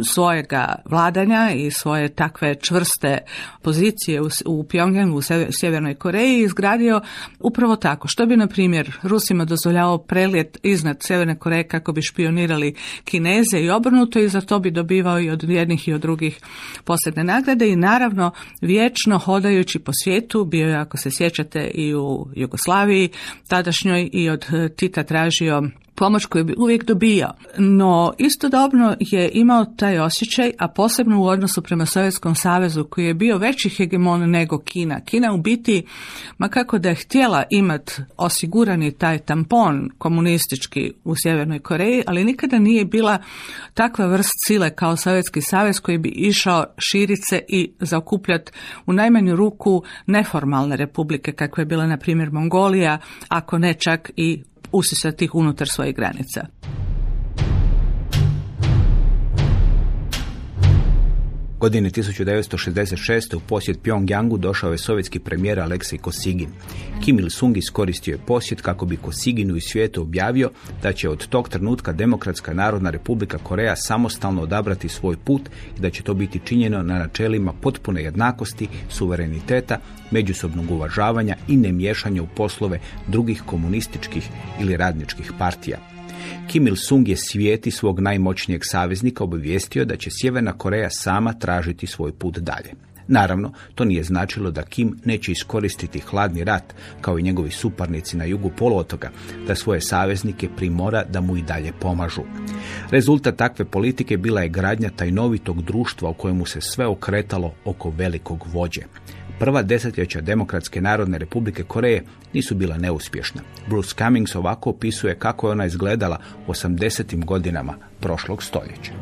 [0.09, 3.19] svojega vladanja i svoje takve čvrste
[3.63, 7.01] pozicije u, u Pyongyangu, u Sjever- Sjevernoj Koreji izgradio
[7.41, 8.09] upravo tako.
[8.09, 13.71] Što bi, na primjer, Rusima dozvoljavao prelijet iznad Sjeverne Koreje kako bi špionirali Kineze i
[13.71, 16.41] obrnuto i za to bi dobivao i od jednih i od drugih
[16.85, 21.11] posebne nagrade i naravno vječno hodajući po svijetu, bio je ako se
[21.43, 23.09] sjećate i u Jugoslaviji.
[23.49, 25.63] Tadašnjoj i od eh, Tita tražio
[26.03, 27.33] pomoć koju bi uvijek dobijao.
[27.59, 33.15] No istodobno je imao taj osjećaj, a posebno u odnosu prema Sovjetskom savezu koji je
[33.15, 35.01] bio veći hegemon nego Kina.
[35.01, 35.87] Kina u biti,
[36.39, 42.59] ma kako da je htjela imat osigurani taj tampon komunistički u Sjevernoj Koreji, ali nikada
[42.59, 43.19] nije bila
[43.75, 48.53] takva vrst sile kao Sovjetski savez koji bi išao širit se i zaokupljati
[48.87, 54.43] u najmanju ruku neformalne republike kakva je bila na primjer Mongolija, ako ne čak i
[54.73, 56.47] usisati unutar svojih granica.
[61.63, 63.37] Godine 1966.
[63.37, 66.49] u posjet Pyongyangu došao je sovjetski premijer Aleksej Kosigin.
[67.05, 70.51] Kim Il-sung iskoristio je posjet kako bi Kosiginu i svijetu objavio
[70.83, 75.43] da će od tog trenutka Demokratska narodna republika Koreja samostalno odabrati svoj put
[75.79, 79.79] i da će to biti činjeno na načelima potpune jednakosti, suvereniteta,
[80.11, 84.29] međusobnog uvažavanja i nemiješanja u poslove drugih komunističkih
[84.61, 85.79] ili radničkih partija.
[86.49, 92.13] Kim Il-sung je svijeti svog najmoćnijeg saveznika obavijestio da će Sjeverna Koreja sama tražiti svoj
[92.13, 92.73] put dalje.
[93.09, 98.25] Naravno, to nije značilo da Kim neće iskoristiti hladni rat, kao i njegovi suparnici na
[98.25, 99.11] jugu poluotoka,
[99.47, 102.23] da svoje saveznike primora da mu i dalje pomažu.
[102.91, 108.47] Rezultat takve politike bila je gradnja tajnovitog društva u kojemu se sve okretalo oko velikog
[108.53, 108.83] vođe.
[109.39, 113.41] Prva desetljeća Demokratske narodne republike Koreje nisu bila neuspješna.
[113.67, 117.25] Bruce Cummings ovako opisuje kako je ona izgledala u 80.
[117.25, 118.93] godinama prošlog stoljeća.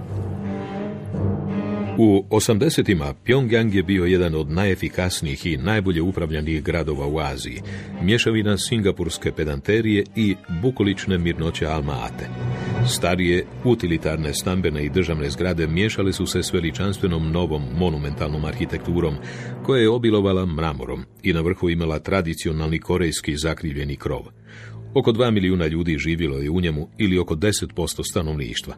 [2.03, 7.61] U 80-ima Pyongyang je bio jedan od najefikasnijih i najbolje upravljanih gradova u Aziji,
[8.03, 12.29] mješavina singapurske pedanterije i bukolične mirnoće Alma-Ate.
[12.87, 19.15] Starije, utilitarne stambene i državne zgrade miješale su se s veličanstvenom novom monumentalnom arhitekturom,
[19.63, 24.23] koja je obilovala mramorom i na vrhu imala tradicionalni korejski zakrivljeni krov.
[24.95, 28.75] Oko dva milijuna ljudi živjelo je u njemu ili oko 10% stanovništva.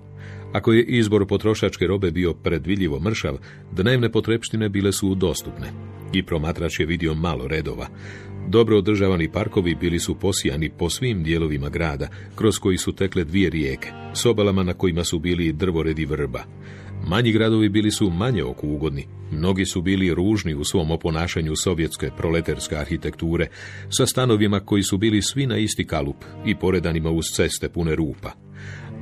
[0.53, 3.39] Ako je izbor potrošačke robe bio predvidljivo mršav,
[3.73, 5.73] dnevne potrepštine bile su dostupne.
[6.13, 7.89] I promatrač je vidio malo redova.
[8.49, 13.51] Dobro održavani parkovi bili su posijani po svim dijelovima grada, kroz koji su tekle dvije
[13.51, 16.45] rijeke, s obalama na kojima su bili drvoredi vrba.
[17.09, 19.07] Manji gradovi bili su manje oko ugodni.
[19.33, 23.47] Mnogi su bili ružni u svom oponašanju sovjetske proleterske arhitekture,
[23.89, 28.33] sa stanovima koji su bili svi na isti kalup i poredanima uz ceste pune rupa.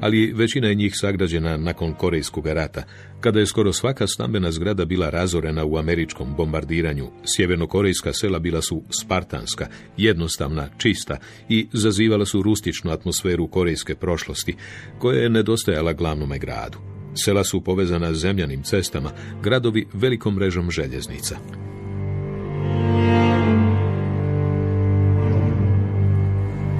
[0.00, 2.82] Ali većina je njih sagrađena nakon Korejskog rata,
[3.20, 7.06] kada je skoro svaka stambena zgrada bila razorena u američkom bombardiranju.
[7.24, 11.16] Sjevernokorejska sela bila su spartanska, jednostavna, čista
[11.48, 14.56] i zazivala su rustičnu atmosferu korejske prošlosti,
[14.98, 16.78] koja je nedostajala glavnome gradu.
[17.14, 19.10] Sela su povezana zemljanim cestama,
[19.42, 21.36] gradovi velikom mrežom željeznica.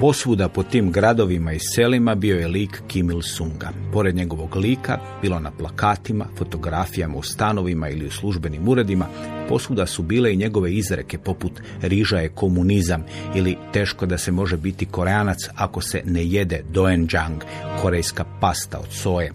[0.01, 3.69] Posvuda po tim gradovima i selima bio je lik Kim Il-sunga.
[3.93, 9.05] Pored njegovog lika, bilo na plakatima, fotografijama u stanovima ili u službenim uredima,
[9.49, 13.03] posvuda su bile i njegove izreke poput riža je komunizam
[13.35, 17.41] ili teško da se može biti koreanac ako se ne jede doenjang,
[17.81, 19.31] korejska pasta od soje.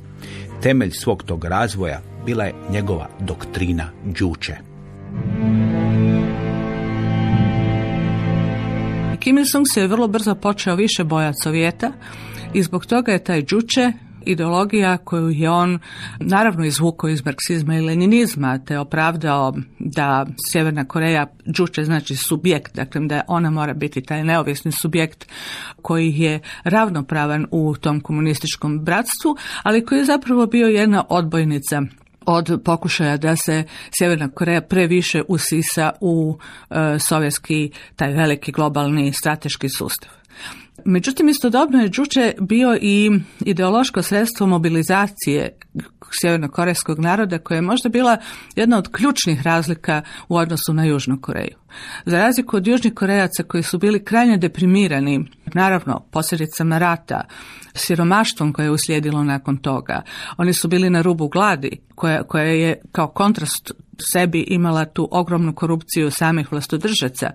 [0.63, 4.57] Temelj svog tog razvoja bila je njegova doktrina džuče.
[9.27, 11.93] Kim Il-sung se je vrlo brzo počeo više bojati Sovjeta
[12.55, 13.93] i zbog toga je taj džuče
[14.25, 15.79] ideologija koju je on
[16.21, 23.01] naravno izvukao iz marksizma i leninizma, te opravdao da Sjeverna Koreja džuče znači subjekt, dakle
[23.01, 25.27] da ona mora biti taj neovisni subjekt
[25.83, 31.83] koji je ravnopravan u tom komunističkom bratstvu, ali koji je zapravo bio jedna odbojnica
[32.27, 33.65] od pokušaja da se
[33.99, 36.39] Sjeverna Koreja previše usisa u
[36.71, 40.11] e, sovjetski taj veliki globalni strateški sustav.
[40.85, 43.11] Međutim, istodobno je Đuče bio i
[43.41, 45.59] ideološko sredstvo mobilizacije
[46.21, 48.17] sjevernokorejskog naroda koja je možda bila
[48.57, 51.57] jedna od ključnih razlika u odnosu na Južnu Koreju.
[52.07, 55.25] Za razliku od Južnih Korejaca koji su bili krajnje deprimirani,
[55.55, 57.25] naravno posljedicama rata,
[57.75, 60.03] siromaštvom koje je uslijedilo nakon toga,
[60.37, 65.55] oni su bili na rubu gladi koja, koja je kao kontrast sebi imala tu ogromnu
[65.55, 67.31] korupciju samih vlastodržaca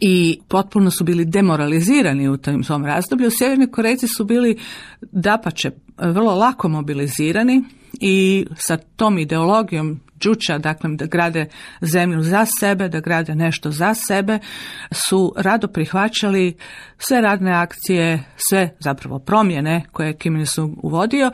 [0.00, 3.30] i potpuno su bili demoralizirani u tom svom razdoblju.
[3.30, 4.58] Sjeverni Korejci su bili
[5.00, 7.64] dapače vrlo lako mobilizirani
[8.00, 11.46] i sa tom ideologijom Đuča, dakle da grade
[11.80, 14.38] zemlju za sebe, da grade nešto za sebe,
[14.92, 16.56] su rado prihvaćali
[16.98, 21.30] sve radne akcije, sve zapravo promjene koje je Kim Il-sung uvodio,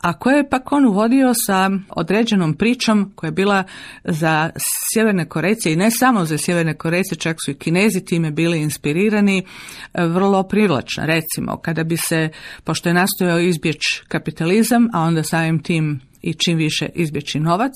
[0.00, 3.64] a koje je pak on uvodio sa određenom pričom koja je bila
[4.04, 4.50] za
[4.92, 9.46] Sjeverne Korejce i ne samo za Sjeverne Korejce, čak su i Kinezi time bili inspirirani,
[9.94, 11.04] vrlo privlačna.
[11.04, 12.28] Recimo, kada bi se,
[12.64, 17.72] pošto je nastojao izbjeći kapitalizam, a onda samim tim i čim više izbjeći novac,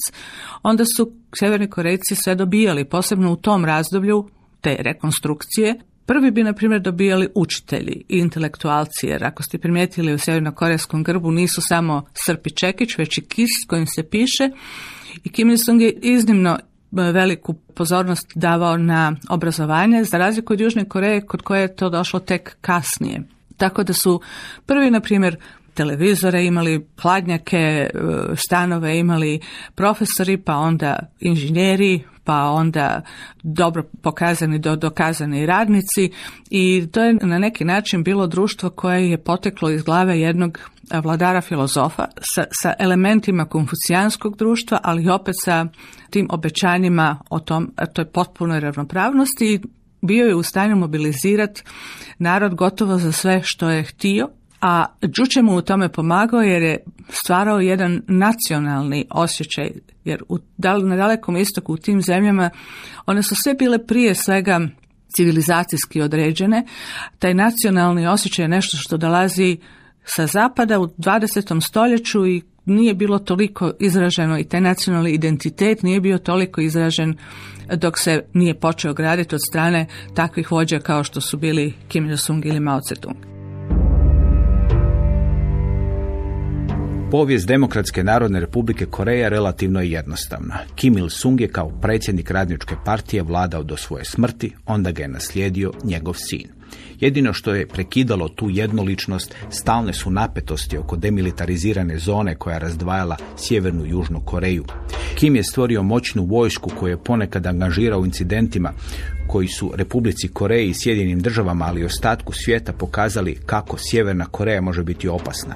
[0.63, 4.29] onda su Sjeverni Korejci sve dobijali, posebno u tom razdoblju
[4.61, 5.81] te rekonstrukcije.
[6.07, 11.31] Prvi bi, na primjer, dobijali učitelji i intelektualci, jer ako ste primijetili u sjevernokorejskom grbu
[11.31, 14.51] nisu samo srp i čekić, već i kis kojim se piše.
[15.25, 16.59] I Kim Il-sung je iznimno e,
[17.13, 22.21] veliku pozornost davao na obrazovanje, za razliku od Južne Koreje, kod koje je to došlo
[22.21, 23.23] tek kasnije.
[23.57, 24.21] Tako da su
[24.67, 25.37] prvi, na primjer,
[25.75, 27.91] televizore, imali hladnjake, e,
[28.37, 29.41] stanove, imali
[29.75, 33.03] profesori, pa onda inženjeri, pa onda
[33.43, 36.11] dobro pokazani, do, dokazani radnici.
[36.51, 40.59] I to je na neki način bilo društvo koje je poteklo iz glave jednog
[41.03, 45.67] vladara filozofa sa, sa elementima konfucijanskog društva, ali opet sa
[46.11, 49.61] tim obećanjima o tom, toj potpunoj ravnopravnosti.
[50.03, 51.63] Bio je u stanju mobilizirati
[52.19, 54.29] narod gotovo za sve što je htio
[54.65, 59.71] a Đuče mu u tome pomagao jer je stvarao jedan nacionalni osjećaj,
[60.05, 60.39] jer u,
[60.83, 62.51] na dalekom istoku u tim zemljama
[63.07, 64.61] one su sve bile prije svega
[65.17, 66.67] civilizacijski određene.
[67.19, 69.57] Taj nacionalni osjećaj je nešto što dolazi
[70.05, 71.67] sa zapada u 20.
[71.69, 77.17] stoljeću i nije bilo toliko izraženo i taj nacionalni identitet nije bio toliko izražen
[77.77, 82.47] dok se nije počeo graditi od strane takvih vođa kao što su bili Kim Il-sung
[82.47, 83.34] ili Mao Tse-tung.
[87.15, 90.59] Povijest Demokratske narodne republike Koreja relativno je jednostavna.
[90.75, 95.73] Kim Il-sung je kao predsjednik radničke partije vladao do svoje smrti, onda ga je naslijedio
[95.85, 96.49] njegov sin.
[97.01, 103.87] Jedino što je prekidalo tu jednoličnost stalne su napetosti oko demilitarizirane zone koja razdvajala sjevernu
[103.87, 104.65] i južnu Koreju.
[105.15, 108.73] Kim je stvorio moćnu vojsku koju je ponekad angažirao u incidentima
[109.27, 114.61] koji su Republici Koreji i Sjedinim državama, ali i ostatku svijeta pokazali kako Sjeverna Koreja
[114.61, 115.55] može biti opasna.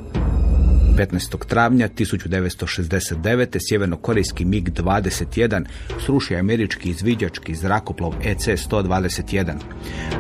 [0.99, 1.47] 15.
[1.47, 3.57] travnja 1969.
[3.69, 5.65] sjevernokorejski MiG-21
[6.05, 9.55] srušio američki izviđački zrakoplov EC-121.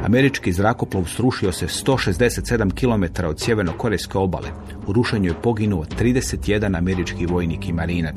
[0.04, 4.48] Američki zrakoplov srušio se 167 km od sjevernokorejske obale.
[4.86, 8.16] U rušenju je poginuo 31 američki vojnik i marinac.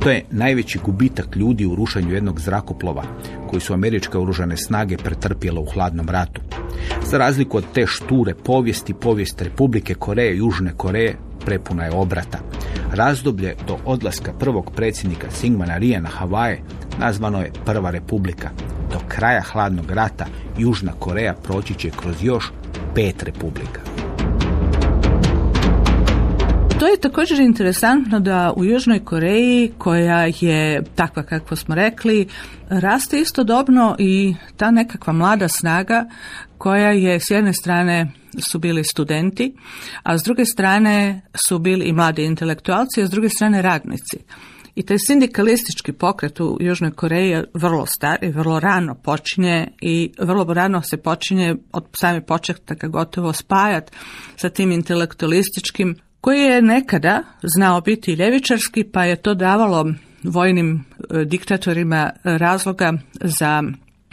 [0.00, 3.04] To je najveći gubitak ljudi u rušenju jednog zrakoplova
[3.50, 6.40] koji su američke oružane snage pretrpjele u hladnom ratu.
[7.04, 11.16] Za razliku od te šture povijesti, povijest Republike Koreje Južne Koreje
[11.48, 12.38] prepuna je obrata.
[12.92, 16.60] Razdoblje do odlaska prvog predsjednika Singmana Rija na Havaje
[16.98, 18.50] nazvano je Prva republika.
[18.92, 20.26] Do kraja hladnog rata
[20.58, 22.52] Južna Koreja proći će kroz još
[22.94, 23.80] pet republika.
[26.78, 32.28] To je također interesantno da u Južnoj Koreji, koja je takva kako smo rekli,
[32.68, 36.06] raste istodobno i ta nekakva mlada snaga
[36.58, 38.06] koja je s jedne strane
[38.40, 39.54] su bili studenti,
[40.02, 44.18] a s druge strane su bili i mladi intelektualci, a s druge strane radnici.
[44.74, 50.12] I taj sindikalistički pokret u Južnoj Koreji je vrlo star i vrlo rano počinje i
[50.18, 53.90] vrlo rano se počinje od same početaka gotovo spajat
[54.36, 59.86] sa tim intelektualističkim koji je nekada znao biti ljevičarski pa je to davalo
[60.22, 63.62] vojnim e, diktatorima razloga za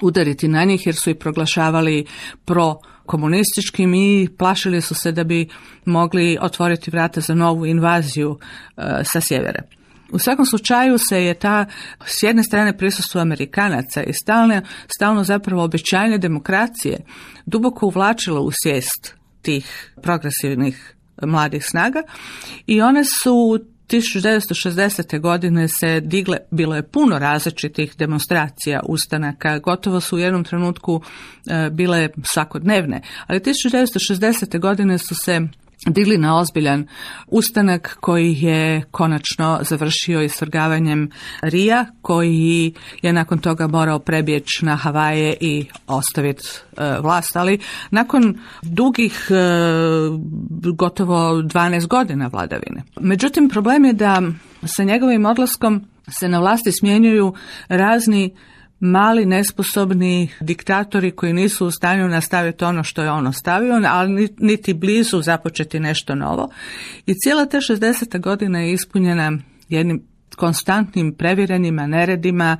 [0.01, 2.05] udariti na njih jer su ih proglašavali
[2.45, 2.75] pro
[3.05, 5.49] komunističkim i plašili su se da bi
[5.85, 8.39] mogli otvoriti vrata za novu invaziju
[8.77, 9.61] e, sa sjevera.
[10.11, 11.65] U svakom slučaju se je ta
[12.05, 14.61] s jedne strane prisustvo Amerikanaca i stalno,
[14.95, 16.99] stalno zapravo obećanje demokracije
[17.45, 22.01] duboko uvlačilo u svijest tih progresivnih mladih snaga
[22.67, 25.19] i one su 1960.
[25.19, 31.01] godine se digle, bilo je puno različitih demonstracija ustanaka, gotovo su u jednom trenutku
[31.47, 34.59] e, bile svakodnevne, ali 1960.
[34.59, 35.41] godine su se
[35.85, 36.87] digli na ozbiljan
[37.27, 41.09] ustanak koji je konačno završio isvrgavanjem
[41.41, 47.59] Rija, koji je nakon toga morao prebjeći na Havaje i ostaviti e, vlast, ali
[47.91, 49.35] nakon dugih e,
[50.73, 52.83] gotovo 12 godina vladavine.
[52.99, 54.21] Međutim, problem je da
[54.65, 57.33] sa njegovim odlaskom se na vlasti smjenjuju
[57.67, 58.35] razni
[58.79, 64.73] mali nesposobni diktatori koji nisu u stanju nastaviti ono što je on ostavio, ali niti
[64.73, 66.49] blizu započeti nešto novo.
[67.05, 68.19] I cijela te 60.
[68.19, 69.31] godina je ispunjena
[69.69, 70.03] jednim
[70.35, 72.57] konstantnim prevjerenjima, neredima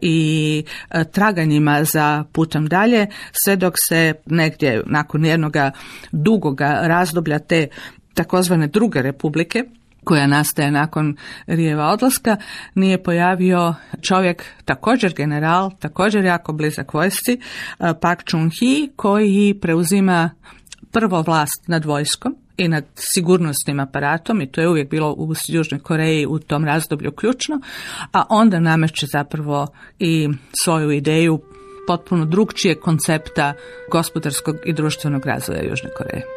[0.00, 5.52] i e, traganjima za putom dalje, sve dok se negdje nakon jednog
[6.12, 7.68] dugoga razdoblja te
[8.14, 9.64] takozvane druge republike,
[10.06, 12.36] koja nastaje nakon Rijeva odlaska,
[12.74, 17.38] nije pojavio čovjek, također general, također jako blizak vojsci, e,
[18.00, 20.30] Park Chung-hee, koji preuzima
[20.92, 25.80] prvo vlast nad vojskom i nad sigurnosnim aparatom i to je uvijek bilo u Južnoj
[25.80, 27.60] Koreji u tom razdoblju ključno,
[28.12, 29.66] a onda nameće zapravo
[29.98, 30.28] i
[30.62, 31.40] svoju ideju
[31.86, 33.52] potpuno drugčije koncepta
[33.92, 36.35] gospodarskog i društvenog razvoja Južne Koreje.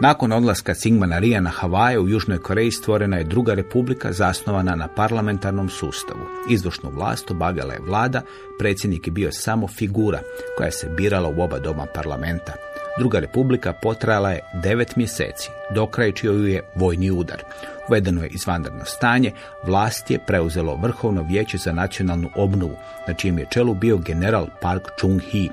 [0.00, 4.88] Nakon odlaska Singmana Rija na Havaje u Južnoj Koreji stvorena je druga republika zasnovana na
[4.88, 6.20] parlamentarnom sustavu.
[6.48, 8.22] Izvršnu vlast obavljala je vlada,
[8.58, 10.20] predsjednik je bio samo figura
[10.56, 12.52] koja se birala u oba doma parlamenta.
[12.98, 17.42] Druga republika potrajala je devet mjeseci, dokrajčio ju je vojni udar.
[17.88, 19.32] Uvedeno je izvanredno stanje,
[19.64, 22.76] vlast je preuzelo Vrhovno vijeće za nacionalnu obnovu,
[23.08, 25.50] na čijem je čelu bio general Park Chung-hee.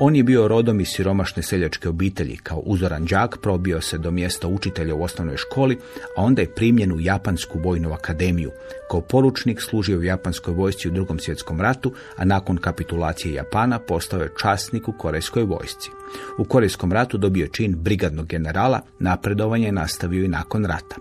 [0.00, 2.36] On je bio rodom iz siromašne seljačke obitelji.
[2.36, 5.78] Kao uzoran đak probio se do mjesta učitelja u osnovnoj školi,
[6.16, 8.50] a onda je primljen u Japansku vojnu akademiju.
[8.90, 14.20] Kao poručnik služio u Japanskoj vojsci u drugom svjetskom ratu, a nakon kapitulacije Japana postao
[14.20, 15.90] je časnik u Korejskoj vojsci.
[16.38, 20.96] U Korejskom ratu dobio čin brigadnog generala, napredovanje je nastavio i nakon rata.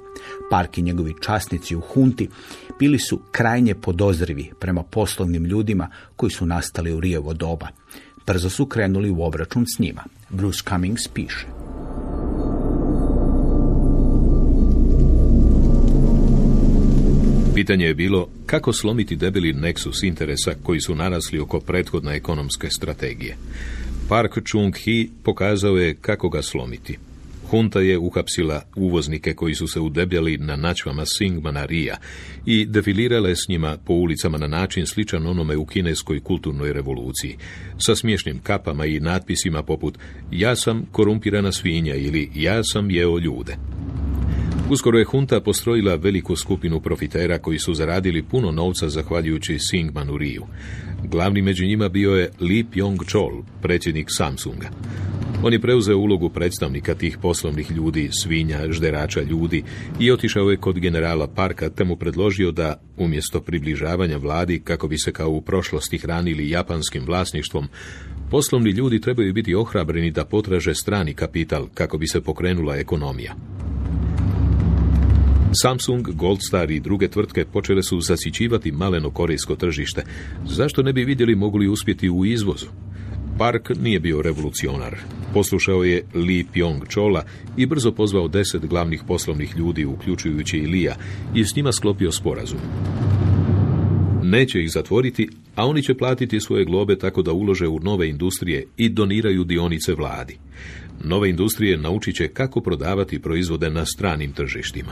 [0.57, 2.29] Park i njegovi časnici u hunti
[2.79, 7.67] bili su krajnje podozrivi prema poslovnim ljudima koji su nastali u Rijevo doba.
[8.27, 10.03] Brzo su krenuli u obračun s njima.
[10.29, 11.47] Bruce Cummings piše.
[17.55, 23.37] Pitanje je bilo kako slomiti debeli neksus interesa koji su narasli oko prethodne ekonomske strategije.
[24.09, 26.97] Park Chung-hee pokazao je kako ga slomiti.
[27.49, 31.97] Hunta je uhapsila uvoznike koji su se udebljali na načvama Singmana Rija
[32.45, 37.37] i defilirale s njima po ulicama na način sličan onome u kineskoj kulturnoj revoluciji,
[37.77, 39.97] sa smiješnim kapama i natpisima poput
[40.31, 43.57] Ja sam korumpirana svinja ili Ja sam jeo ljude.
[44.69, 50.43] Uskoro je hunta postrojila veliku skupinu profitera koji su zaradili puno novca zahvaljujući Singmanu Riju.
[51.03, 54.69] Glavni među njima bio je Li Pyong-chol, predsjednik Samsunga.
[55.43, 59.63] On je preuzeo ulogu predstavnika tih poslovnih ljudi, svinja, žderača ljudi
[59.99, 64.97] i otišao je kod generala Parka te mu predložio da, umjesto približavanja vladi kako bi
[64.97, 67.67] se kao u prošlosti hranili japanskim vlasništvom,
[68.31, 73.35] poslovni ljudi trebaju biti ohrabreni da potraže strani kapital kako bi se pokrenula ekonomija.
[75.61, 80.03] Samsung, Goldstar i druge tvrtke počele su zasićivati maleno korejsko tržište.
[80.45, 82.67] Zašto ne bi vidjeli mogu li uspjeti u izvozu?
[83.37, 84.95] Park nije bio revolucionar.
[85.33, 87.23] Poslušao je Li Pyong Chola
[87.57, 90.95] i brzo pozvao deset glavnih poslovnih ljudi, uključujući i Lija,
[91.35, 92.59] i s njima sklopio sporazum.
[94.23, 98.65] Neće ih zatvoriti, a oni će platiti svoje globe tako da ulože u nove industrije
[98.77, 100.37] i doniraju dionice vladi.
[101.03, 104.91] Nove industrije naučit će kako prodavati proizvode na stranim tržištima.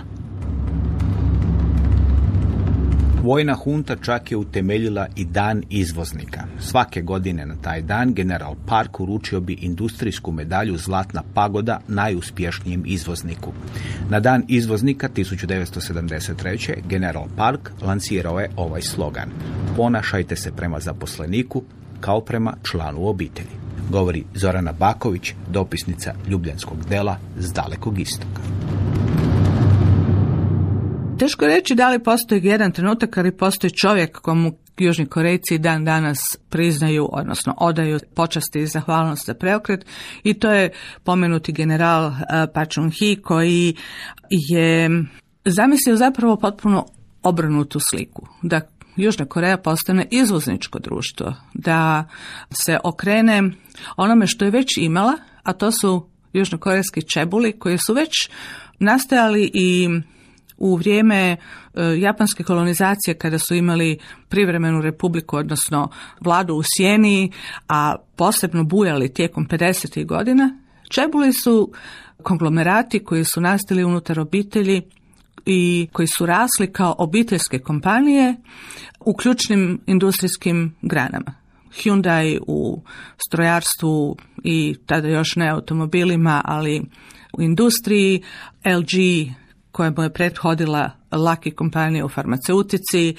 [3.25, 6.43] Vojna hunta čak je utemeljila i dan izvoznika.
[6.59, 13.51] Svake godine na taj dan general Park uručio bi industrijsku medalju Zlatna pagoda najuspješnijem izvozniku.
[14.09, 16.87] Na dan izvoznika 1973.
[16.87, 19.29] general Park lansirao je ovaj slogan.
[19.75, 21.63] Ponašajte se prema zaposleniku
[21.99, 23.55] kao prema članu obitelji.
[23.89, 28.41] Govori Zorana Baković, dopisnica Ljubljanskog dela s dalekog istoka.
[31.19, 36.37] Teško reći da li postoji jedan trenutak ali postoji čovjek komu Južni Korejci dan danas
[36.49, 39.85] priznaju, odnosno odaju počasti i zahvalnost za preokret
[40.23, 40.71] i to je
[41.03, 42.13] pomenuti general eh,
[42.53, 43.75] Pa Chung-hee koji
[44.29, 44.89] je
[45.45, 46.85] zamislio zapravo potpuno
[47.23, 48.27] obrnutu sliku.
[48.41, 48.61] Da
[48.95, 52.07] Južna Koreja postane izvozničko društvo, da
[52.51, 53.43] se okrene
[53.97, 55.13] onome što je već imala,
[55.43, 58.29] a to su južnokorejski čebuli koji su već
[58.79, 59.89] nastajali i
[60.57, 61.37] u vrijeme e,
[61.97, 63.97] japanske kolonizacije kada su imali
[64.29, 65.89] privremenu republiku, odnosno
[66.19, 67.31] vladu u Sjeni,
[67.67, 70.05] a posebno bujali tijekom 50.
[70.05, 70.57] godina,
[70.89, 71.71] čebuli su
[72.23, 74.81] konglomerati koji su nastali unutar obitelji
[75.45, 78.35] i koji su rasli kao obiteljske kompanije
[78.99, 81.33] u ključnim industrijskim granama.
[81.83, 82.81] Hyundai u
[83.27, 86.83] strojarstvu i tada još ne automobilima, ali
[87.33, 88.23] u industriji,
[88.65, 88.93] LG
[89.75, 93.15] koja mu je prethodila laki kompanija u farmaceutici,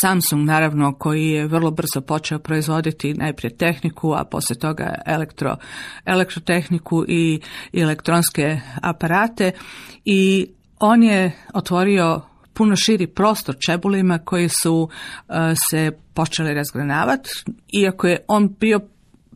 [0.00, 5.56] Samsung naravno koji je vrlo brzo počeo proizvoditi najprije tehniku, a poslije toga elektro,
[6.04, 7.40] elektrotehniku i,
[7.72, 9.52] i elektronske aparate.
[10.04, 10.46] I
[10.78, 12.20] on je otvorio
[12.52, 14.88] puno širi prostor čebulima koji su
[15.28, 15.32] e,
[15.70, 17.30] se počeli razgranavati,
[17.72, 18.80] iako je on bio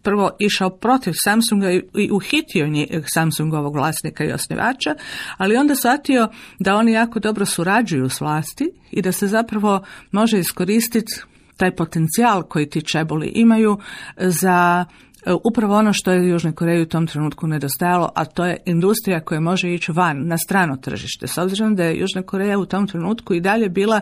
[0.03, 2.67] prvo išao protiv Samsunga i uhitio
[3.15, 4.95] Samsungovog vlasnika i osnivača,
[5.37, 6.29] ali onda shvatio
[6.59, 11.13] da oni jako dobro surađuju s vlasti i da se zapravo može iskoristiti
[11.57, 13.79] taj potencijal koji ti čebuli imaju
[14.17, 14.85] za
[15.27, 19.21] E, upravo ono što je Južnoj Koreji u tom trenutku nedostajalo, a to je industrija
[19.21, 21.27] koja može ići van na strano tržište.
[21.27, 24.01] S obzirom da je Južna Koreja u tom trenutku i dalje bila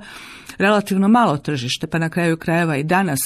[0.59, 3.19] relativno malo tržište, pa na kraju krajeva i danas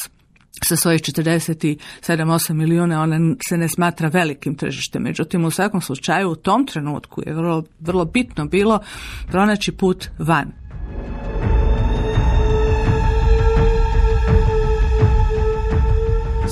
[0.63, 5.03] sa svojih 47-8 milijuna ona se ne smatra velikim tržištem.
[5.03, 8.81] Međutim, u svakom slučaju u tom trenutku je vrlo, vrlo bitno bilo
[9.27, 10.64] pronaći put van.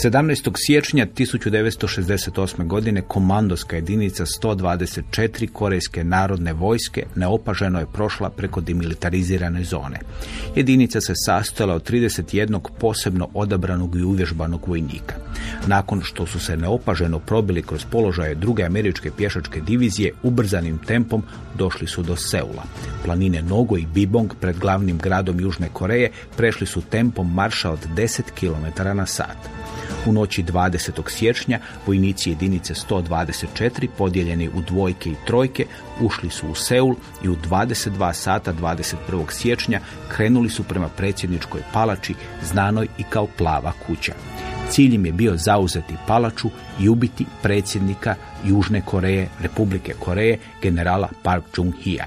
[0.04, 0.52] 17.
[0.56, 2.66] siječnja 1968.
[2.66, 10.00] godine komandoska jedinica 124 Korejske narodne vojske neopaženo je prošla preko demilitarizirane zone.
[10.56, 15.14] Jedinica se sastojala od 31 posebno odabranog i uvježbanog vojnika.
[15.66, 21.22] Nakon što su se neopaženo probili kroz položaje druge američke pješačke divizije, ubrzanim tempom
[21.58, 22.64] došli su do Seula.
[23.04, 28.22] Planine Nogo i Bibong pred glavnim gradom Južne Koreje prešli su tempom marša od 10
[28.40, 29.61] km na sat.
[30.06, 31.10] U noći 20.
[31.10, 35.66] siječnja vojnici jedinice 124 podijeljeni u dvojke i trojke
[36.00, 36.94] ušli su u Seul
[37.24, 39.30] i u 22 sata 21.
[39.30, 44.12] siječnja krenuli su prema predsjedničkoj palači znanoj i kao plava kuća.
[44.70, 46.50] Cilj im je bio zauzeti palaču
[46.80, 48.14] i ubiti predsjednika
[48.44, 52.04] Južne Koreje, Republike Koreje, generala Park Chung-hia.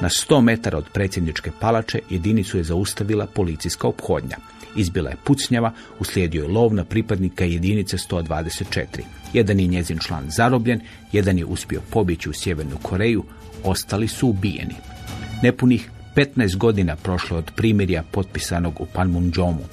[0.00, 4.36] Na 100 metara od predsjedničke palače jedinicu je zaustavila policijska ophodnja.
[4.76, 8.84] Izbila je pucnjava, uslijedio je lov na pripadnika jedinice 124.
[9.32, 10.80] Jedan je njezin član zarobljen,
[11.12, 13.24] jedan je uspio pobjeći u Sjevernu Koreju,
[13.64, 14.74] ostali su ubijeni.
[15.42, 19.64] Nepunih 15 godina prošlo od primirja potpisanog u Panmunjomu.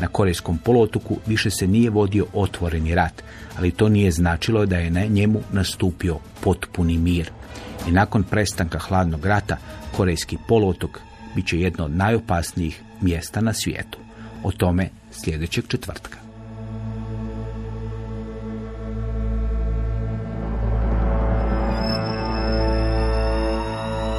[0.00, 3.22] Na Korejskom polotoku više se nije vodio otvoreni rat,
[3.58, 7.30] ali to nije značilo da je na njemu nastupio potpuni mir.
[7.88, 9.56] I nakon prestanka hladnog rata,
[9.96, 11.00] Korejski poluotok
[11.34, 13.98] bit će jedno od najopasnijih mjesta na svijetu.
[14.42, 16.22] O tome sljedećeg četvrtka.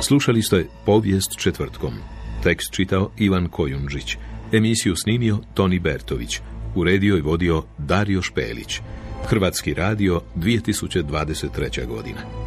[0.01, 1.93] Slušali ste povijest četvrtkom.
[2.43, 4.17] Tekst čitao Ivan Kojundžić.
[4.51, 6.39] Emisiju snimio Toni Bertović.
[6.75, 8.79] Uredio i vodio Dario Špelić.
[9.25, 11.87] Hrvatski radio 2023.
[11.87, 12.42] godina.